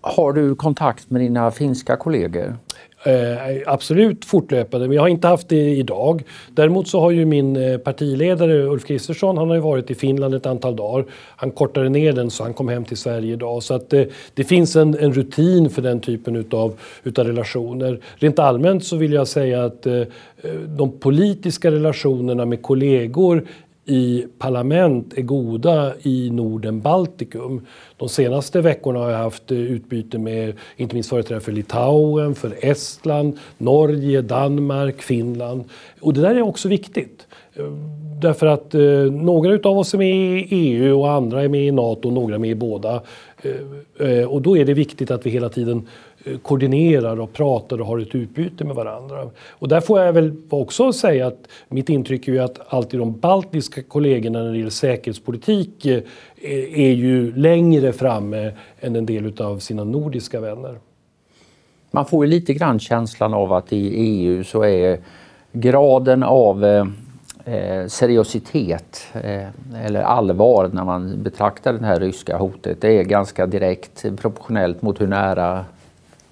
Har 0.00 0.32
du 0.32 0.54
kontakt 0.54 1.10
med 1.10 1.20
dina 1.20 1.50
finska 1.50 1.96
kollegor? 1.96 2.56
Eh, 3.02 3.62
absolut 3.66 4.24
fortlöpande, 4.24 4.88
men 4.88 4.94
jag 4.94 5.02
har 5.02 5.08
inte 5.08 5.28
haft 5.28 5.48
det 5.48 5.70
idag. 5.70 6.22
Däremot 6.54 6.88
så 6.88 7.00
har 7.00 7.10
ju 7.10 7.24
min 7.24 7.56
eh, 7.56 7.78
partiledare 7.78 8.62
Ulf 8.62 8.84
Kristersson, 8.84 9.38
han 9.38 9.48
har 9.48 9.54
ju 9.54 9.60
varit 9.60 9.90
i 9.90 9.94
Finland 9.94 10.34
ett 10.34 10.46
antal 10.46 10.76
dagar. 10.76 11.04
Han 11.36 11.50
kortade 11.50 11.88
ner 11.88 12.12
den 12.12 12.30
så 12.30 12.42
han 12.42 12.54
kom 12.54 12.68
hem 12.68 12.84
till 12.84 12.96
Sverige 12.96 13.32
idag. 13.32 13.62
Så 13.62 13.74
att 13.74 13.90
det, 13.90 14.00
eh, 14.00 14.06
det 14.34 14.44
finns 14.44 14.76
en, 14.76 14.98
en, 14.98 15.12
rutin 15.12 15.70
för 15.70 15.82
den 15.82 16.00
typen 16.00 16.36
utav, 16.36 16.78
utav 17.02 17.26
relationer. 17.26 18.00
Rent 18.14 18.38
allmänt 18.38 18.84
så 18.84 18.96
vill 18.96 19.12
jag 19.12 19.28
säga 19.28 19.64
att 19.64 19.86
eh, 19.86 19.94
eh 19.94 20.06
de 20.66 20.98
politiska 20.98 21.70
relationerna 21.70 22.44
med 22.44 22.62
kollegor 22.62 23.46
i 23.90 24.26
parlament 24.38 25.18
är 25.18 25.22
goda 25.22 25.92
i 26.02 26.30
Norden 26.30 26.80
Baltikum. 26.80 27.66
De 27.96 28.08
senaste 28.08 28.60
veckorna 28.60 28.98
har 28.98 29.10
jag 29.10 29.18
haft 29.18 29.50
eh, 29.50 29.58
utbyte 29.58 30.18
med 30.18 30.54
inte 30.76 30.94
minst 30.94 31.10
företrädare 31.10 31.40
för 31.40 31.52
Litauen, 31.52 32.34
för 32.34 32.56
Estland, 32.60 33.38
Norge, 33.58 34.22
Danmark, 34.22 35.02
Finland. 35.02 35.64
Och 36.00 36.14
det 36.14 36.20
där 36.20 36.34
är 36.34 36.42
också 36.42 36.68
viktigt. 36.68 37.26
Eh, 37.54 37.64
därför 38.20 38.46
att 38.46 38.74
eh, 38.74 38.82
några 39.12 39.68
av 39.70 39.78
oss 39.78 39.94
är 39.94 39.98
med 39.98 40.08
i 40.08 40.46
EU 40.50 40.98
och 40.98 41.10
andra 41.10 41.42
är 41.42 41.48
med 41.48 41.66
i 41.66 41.70
NATO 41.70 42.08
och 42.08 42.14
några 42.14 42.34
är 42.34 42.38
med 42.38 42.50
i 42.50 42.54
båda. 42.54 43.02
Eh, 43.42 44.08
eh 44.08 44.24
och 44.24 44.42
då 44.42 44.56
är 44.56 44.64
det 44.64 44.74
viktigt 44.74 45.10
att 45.10 45.26
vi 45.26 45.30
hela 45.30 45.48
tiden 45.48 45.86
Eh, 46.24 46.38
koordinerar 46.38 47.20
och 47.20 47.32
pratar 47.32 47.80
och 47.80 47.86
har 47.86 47.98
ett 47.98 48.14
utbyte 48.14 48.64
med 48.64 48.76
varandra. 48.76 49.30
Och 49.48 49.68
där 49.68 49.80
får 49.80 50.00
jag 50.00 50.12
väl 50.12 50.36
också 50.48 50.92
säga 50.92 51.26
att 51.26 51.48
mitt 51.68 51.88
intryck 51.88 52.28
är 52.28 52.32
ju 52.32 52.38
att 52.38 52.74
alltid 52.74 53.00
de 53.00 53.18
baltiska 53.18 53.82
kollegorna 53.82 54.42
när 54.42 54.50
det 54.50 54.58
gäller 54.58 54.70
säkerhetspolitik 54.70 55.86
eh, 55.86 56.02
är 56.74 56.92
ju 56.92 57.36
längre 57.36 57.92
framme 57.92 58.52
än 58.80 58.96
en 58.96 59.06
del 59.06 59.42
av 59.42 59.58
sina 59.58 59.84
nordiska 59.84 60.40
vänner. 60.40 60.78
Man 61.90 62.06
får 62.06 62.24
ju 62.24 62.30
lite 62.30 62.54
grann 62.54 62.80
känslan 62.80 63.34
av 63.34 63.52
att 63.52 63.72
i 63.72 63.88
EU 63.94 64.44
så 64.44 64.64
är 64.64 65.00
graden 65.52 66.22
av 66.22 66.64
eh, 66.64 66.86
eh, 67.44 67.86
seriositet 67.86 69.06
eh, 69.14 69.84
eller 69.84 70.02
allvar 70.02 70.70
när 70.72 70.84
man 70.84 71.22
betraktar 71.22 71.72
det 71.72 71.86
här 71.86 72.00
ryska 72.00 72.36
hotet. 72.36 72.80
Det 72.80 72.98
är 72.98 73.04
ganska 73.04 73.46
direkt 73.46 74.04
proportionellt 74.16 74.82
mot 74.82 75.00
hur 75.00 75.06
nära 75.06 75.64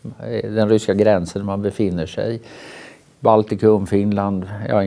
Eh, 0.02 0.50
den 0.50 0.68
ryska 0.68 0.94
gränsen 0.94 1.44
man 1.44 1.62
befinner 1.62 2.06
sig. 2.06 2.40
Baltikum, 3.20 3.86
Finland, 3.86 4.46
ja, 4.68 4.82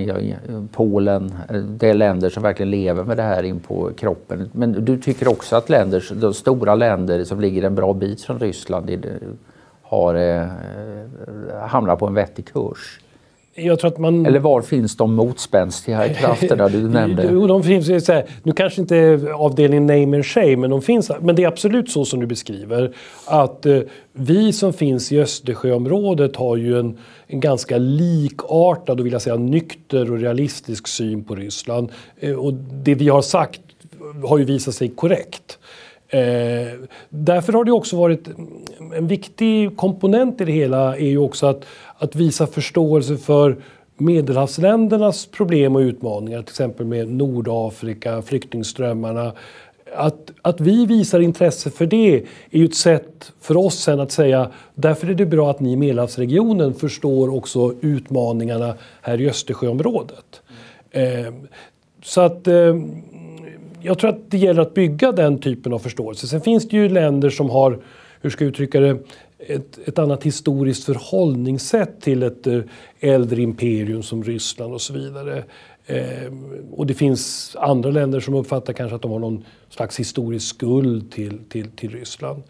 Polen. 0.71 1.33
Eh, 1.49 1.55
det 1.55 1.89
är 1.89 1.93
länder 1.93 2.29
som 2.29 2.43
verkligen 2.43 2.69
lever 2.69 3.03
med 3.03 3.17
det 3.17 3.23
här 3.23 3.43
in 3.43 3.59
på 3.59 3.91
kroppen. 3.97 4.49
Men 4.53 4.85
du 4.85 4.97
tycker 4.97 5.27
också 5.27 5.55
att 5.55 5.69
länder, 5.69 6.13
de 6.13 6.33
stora 6.33 6.75
länder 6.75 7.23
som 7.23 7.39
ligger 7.39 7.63
en 7.63 7.75
bra 7.75 7.93
bit 7.93 8.21
från 8.21 8.39
Ryssland 8.39 8.89
eh, 8.89 8.97
har 9.81 10.15
eh, 10.15 10.47
hamnat 11.61 11.99
på 11.99 12.07
en 12.07 12.13
vettig 12.13 12.45
kurs? 12.45 12.99
Jag 13.53 13.79
tror 13.79 13.91
att 13.91 13.97
man... 13.97 14.25
Eller 14.25 14.39
var 14.39 14.61
finns 14.61 14.97
de 14.97 15.13
motspänstiga 15.13 16.13
krafterna 16.13 16.69
du 16.69 16.81
nämnde? 16.89 17.29
Jo, 17.31 17.47
de 17.47 17.63
finns, 17.63 18.05
så 18.05 18.13
här, 18.13 18.25
nu 18.43 18.51
kanske 18.51 18.81
inte 18.81 19.19
avdelningen 19.35 19.85
name 19.85 20.17
and 20.17 20.25
shame, 20.25 20.55
men 20.55 20.69
de 20.69 20.81
finns 20.81 21.11
Men 21.21 21.35
det 21.35 21.43
är 21.43 21.47
absolut 21.47 21.91
så 21.91 22.05
som 22.05 22.19
du 22.19 22.25
beskriver. 22.25 22.95
Att 23.25 23.65
eh, 23.65 23.79
vi 24.13 24.53
som 24.53 24.73
finns 24.73 25.11
i 25.11 25.19
Östersjöområdet 25.19 26.35
har 26.35 26.55
ju 26.55 26.79
en, 26.79 26.97
en 27.27 27.39
ganska 27.39 27.77
likartad 27.77 28.99
och 28.99 29.05
vill 29.05 29.13
jag 29.13 29.21
säga 29.21 29.35
nykter 29.35 30.11
och 30.11 30.19
realistisk 30.19 30.87
syn 30.87 31.23
på 31.23 31.35
Ryssland. 31.35 31.89
Eh, 32.19 32.33
och 32.33 32.53
det 32.53 32.95
vi 32.95 33.09
har 33.09 33.21
sagt 33.21 33.61
har 34.23 34.37
ju 34.37 34.43
visat 34.43 34.75
sig 34.75 34.89
korrekt. 34.89 35.57
Eh, 36.11 36.73
därför 37.09 37.53
har 37.53 37.63
det 37.63 37.71
också 37.71 37.97
varit 37.97 38.27
en 38.95 39.07
viktig 39.07 39.77
komponent 39.77 40.41
i 40.41 40.45
det 40.45 40.51
hela 40.51 40.97
är 40.97 41.09
ju 41.09 41.17
också 41.17 41.45
att, 41.45 41.65
att 41.97 42.15
visa 42.15 42.47
förståelse 42.47 43.17
för 43.17 43.57
medelhavsländernas 43.97 45.25
problem 45.25 45.75
och 45.75 45.79
utmaningar, 45.79 46.41
till 46.41 46.51
exempel 46.51 46.85
med 46.85 47.07
Nordafrika, 47.07 48.21
flyktingströmmarna. 48.21 49.31
Att, 49.95 50.31
att 50.41 50.61
vi 50.61 50.85
visar 50.85 51.19
intresse 51.19 51.69
för 51.69 51.85
det 51.85 52.15
är 52.15 52.57
ju 52.57 52.65
ett 52.65 52.75
sätt 52.75 53.31
för 53.41 53.57
oss 53.57 53.75
sen 53.75 53.99
att 53.99 54.11
säga 54.11 54.51
därför 54.75 55.07
är 55.09 55.13
det 55.13 55.25
bra 55.25 55.51
att 55.51 55.59
ni 55.59 55.71
i 55.71 55.75
Medelhavsregionen 55.75 56.73
förstår 56.73 57.35
också 57.35 57.73
utmaningarna 57.81 58.75
här 59.01 59.21
i 59.21 59.29
Östersjöområdet. 59.29 60.41
Mm. 60.91 61.25
Eh, 61.25 61.33
så 62.03 62.21
att 62.21 62.47
eh, 62.47 62.75
jag 63.83 63.99
tror 63.99 64.09
att 64.09 64.31
det 64.31 64.37
gäller 64.37 64.61
att 64.61 64.73
bygga 64.73 65.11
den 65.11 65.39
typen 65.39 65.73
av 65.73 65.79
förståelse. 65.79 66.27
Sen 66.27 66.41
finns 66.41 66.69
det 66.69 66.77
ju 66.77 66.89
länder 66.89 67.29
som 67.29 67.49
har, 67.49 67.79
hur 68.21 68.29
ska 68.29 68.43
jag 68.43 68.49
uttrycka 68.49 68.79
det, 68.79 68.97
ett, 69.37 69.79
ett 69.85 69.99
annat 69.99 70.23
historiskt 70.23 70.83
förhållningssätt 70.83 72.01
till 72.01 72.23
ett 72.23 72.47
eh, 72.47 72.61
äldre 72.99 73.41
imperium 73.41 74.03
som 74.03 74.23
Ryssland 74.23 74.73
och 74.73 74.81
så 74.81 74.93
vidare. 74.93 75.43
Eh, 75.85 76.33
och 76.71 76.85
det 76.85 76.93
finns 76.93 77.55
andra 77.59 77.89
länder 77.89 78.19
som 78.19 78.33
uppfattar 78.33 78.73
kanske 78.73 78.95
att 78.95 79.01
de 79.01 79.11
har 79.11 79.19
någon 79.19 79.45
slags 79.69 79.99
historisk 79.99 80.55
skuld 80.55 81.11
till, 81.11 81.39
till, 81.49 81.67
till 81.71 81.89
Ryssland. 81.89 82.43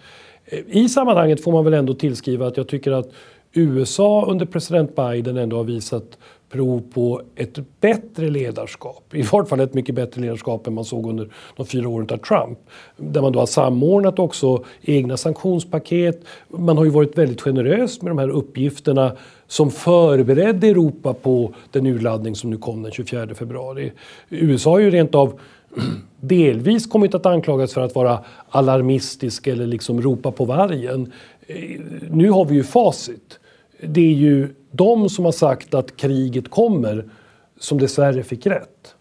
Eh, 0.46 0.60
I 0.68 0.90
sammanhanget 0.90 1.44
får 1.44 1.52
man 1.52 1.64
väl 1.64 1.74
ändå 1.74 1.94
tillskriva 1.94 2.48
att 2.48 2.58
jag 2.58 2.68
tycker 2.68 2.92
att 2.92 3.12
USA 3.54 4.26
under 4.30 4.46
president 4.46 4.96
Biden 4.96 5.38
ändå 5.38 5.58
har 5.58 5.64
visat 5.64 6.18
prov 6.52 6.84
på 6.94 7.22
ett 7.36 7.60
bättre 7.82 8.30
ledarskap. 8.30 9.04
I 9.14 9.22
vart 9.22 9.50
fall 9.50 9.60
ett 9.60 9.74
mycket 9.74 9.96
bättre 9.96 10.22
ledarskap 10.22 10.68
än 10.68 10.74
man 10.74 10.86
såg 10.86 11.10
under 11.10 11.30
de 11.56 11.66
fyra 11.66 11.90
åren 11.90 12.08
av 12.12 12.18
Trump. 12.18 12.60
Där 12.98 13.22
man 13.22 13.32
då 13.32 13.40
har 13.40 13.46
samordnat 13.46 14.20
också 14.20 14.64
egna 14.82 15.18
sanktionspaket. 15.18 16.24
Man 16.48 16.78
har 16.78 16.86
ju 16.86 16.90
varit 16.90 17.18
väldigt 17.18 17.42
generös 17.42 18.02
med 18.02 18.12
de 18.12 18.18
här 18.18 18.30
uppgifterna 18.30 19.16
som 19.48 19.72
förberedde 19.72 20.68
Europa 20.68 21.14
på 21.14 21.54
den 21.72 21.86
urladdning 21.86 22.36
som 22.36 22.50
nu 22.50 22.58
kom 22.58 22.84
den 22.84 22.92
24 22.92 23.36
februari. 23.36 23.92
USA 24.30 24.70
har 24.70 24.80
ju 24.80 24.92
rent 24.92 25.16
av 25.16 25.40
delvis 26.20 26.88
kommit 26.88 27.16
att 27.16 27.26
anklagas 27.26 27.74
för 27.74 27.82
att 27.82 27.96
vara 27.96 28.20
alarmistisk 28.50 29.48
eller 29.48 29.66
liksom 29.66 30.02
ropa 30.02 30.32
på 30.32 30.46
vargen. 30.46 31.12
Eh, 31.48 31.82
nu 32.12 32.30
har 32.30 32.46
vi 32.46 32.56
ju 32.56 32.64
facit. 32.64 33.40
Det 33.84 34.02
är 34.02 34.14
ju 34.14 34.50
de 34.72 35.10
som 35.10 35.26
har 35.26 35.32
sagt 35.32 35.74
att 35.74 35.98
kriget 35.98 36.50
kommer 36.50 37.06
som 37.60 37.80
dessvärre 37.80 38.24
fick 38.24 38.46
rätt. 38.46 38.96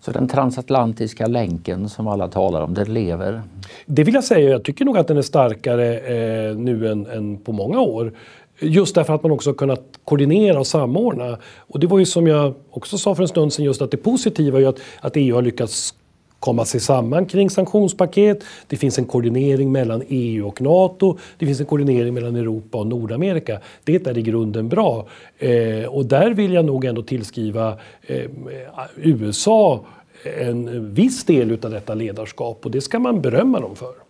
Så 0.00 0.10
den 0.10 0.28
transatlantiska 0.28 1.26
länken 1.26 1.88
som 1.88 2.08
alla 2.08 2.28
talar 2.28 2.60
om, 2.62 2.74
den 2.74 2.94
lever? 2.94 3.42
Det 3.86 4.04
vill 4.04 4.14
jag 4.14 4.24
säga. 4.24 4.50
Jag 4.50 4.64
tycker 4.64 4.84
nog 4.84 4.98
att 4.98 5.08
den 5.08 5.16
är 5.16 5.22
starkare 5.22 5.98
eh, 5.98 6.56
nu 6.56 6.88
än, 6.88 7.06
än, 7.06 7.36
på 7.36 7.52
många 7.52 7.80
år. 7.80 8.12
Just 8.60 8.94
därför 8.94 9.14
att 9.14 9.22
man 9.22 9.32
också 9.32 9.52
kunnat 9.52 9.82
koordinera 10.04 10.58
och 10.58 10.66
samordna. 10.66 11.38
Och 11.58 11.80
det 11.80 11.86
var 11.86 11.98
ju 11.98 12.06
som 12.06 12.26
jag 12.26 12.54
också 12.70 12.98
sa 12.98 13.14
för 13.14 13.22
en 13.22 13.28
stund 13.28 13.52
sedan 13.52 13.64
just 13.64 13.82
att 13.82 13.90
det 13.90 13.96
positiva 13.96 14.58
är 14.58 14.62
ju 14.62 14.68
att, 14.68 14.80
att 15.00 15.16
EU 15.16 15.34
har 15.34 15.42
lyckats 15.42 15.94
komma 16.40 16.64
sig 16.64 16.80
samman 16.80 17.26
kring 17.26 17.50
sanktionspaket. 17.50 18.44
Det 18.66 18.76
finns 18.76 18.98
en 18.98 19.04
koordinering 19.04 19.72
mellan 19.72 20.02
EU 20.08 20.48
och 20.48 20.60
NATO. 20.60 21.18
Det 21.38 21.46
finns 21.46 21.60
en 21.60 21.66
koordinering 21.66 22.14
mellan 22.14 22.36
Europa 22.36 22.78
och 22.78 22.86
Nordamerika. 22.86 23.60
Det 23.84 24.06
är 24.06 24.18
i 24.18 24.22
grunden 24.22 24.68
bra. 24.68 25.06
Eh, 25.38 25.84
och 25.84 26.06
där 26.06 26.30
vill 26.30 26.52
jag 26.52 26.64
nog 26.64 26.84
ändå 26.84 27.02
tillskriva 27.02 27.78
eh, 28.02 28.30
USA 28.96 29.84
en 30.24 30.94
viss 30.94 31.24
del 31.24 31.58
av 31.62 31.70
detta 31.70 31.94
ledarskap 31.94 32.64
och 32.64 32.70
det 32.70 32.80
ska 32.80 32.98
man 32.98 33.20
berömma 33.20 33.60
dem 33.60 33.76
för. 33.76 34.09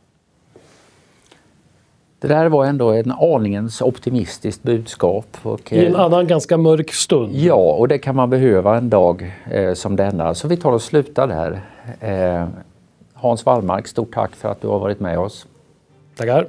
Det 2.21 2.29
där 2.29 2.49
var 2.49 2.65
ändå 2.65 2.91
en 2.91 3.13
aningens 3.13 3.83
optimistiskt 3.83 4.63
budskap. 4.63 5.37
Och, 5.43 5.73
I 5.73 5.87
en 5.87 5.95
eh, 5.95 6.01
annan 6.01 6.27
ganska 6.27 6.57
mörk 6.57 6.93
stund. 6.93 7.35
Ja, 7.35 7.55
och 7.55 7.89
det 7.89 7.99
kan 7.99 8.17
man 8.17 8.31
behöva 8.31 8.77
en 8.77 8.91
dag 8.91 9.33
eh, 9.51 9.75
som 9.75 9.97
denna. 9.97 10.35
Så 10.35 10.49
vi 10.49 10.57
tar 10.57 10.73
och 10.73 10.83
slutar 10.83 11.27
där. 11.27 11.61
Eh, 12.01 12.49
Hans 13.15 13.47
Wallmark, 13.47 13.89
stort 13.89 14.15
tack 14.15 14.37
för 14.37 14.49
att 14.49 14.63
du 14.63 14.69
har 14.69 14.79
varit 14.79 15.01
med 15.01 15.19
oss. 15.19 15.47
Tackar. 16.17 16.47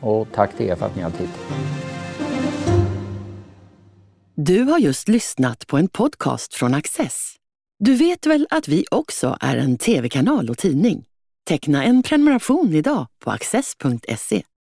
Och 0.00 0.28
tack 0.34 0.56
till 0.56 0.66
er 0.66 0.74
för 0.74 0.86
att 0.86 0.96
ni 0.96 1.02
har 1.02 1.10
tittat. 1.10 1.40
Du 4.34 4.62
har 4.62 4.78
just 4.78 5.08
lyssnat 5.08 5.66
på 5.66 5.76
en 5.76 5.88
podcast 5.88 6.54
från 6.54 6.74
Access. 6.74 7.34
Du 7.78 7.94
vet 7.94 8.26
väl 8.26 8.46
att 8.50 8.68
vi 8.68 8.84
också 8.90 9.36
är 9.40 9.56
en 9.56 9.78
tv-kanal 9.78 10.50
och 10.50 10.58
tidning? 10.58 11.04
Teckna 11.48 11.84
en 11.84 12.02
prenumeration 12.02 12.74
idag 12.74 13.06
på 13.24 13.30
access.se. 13.30 14.42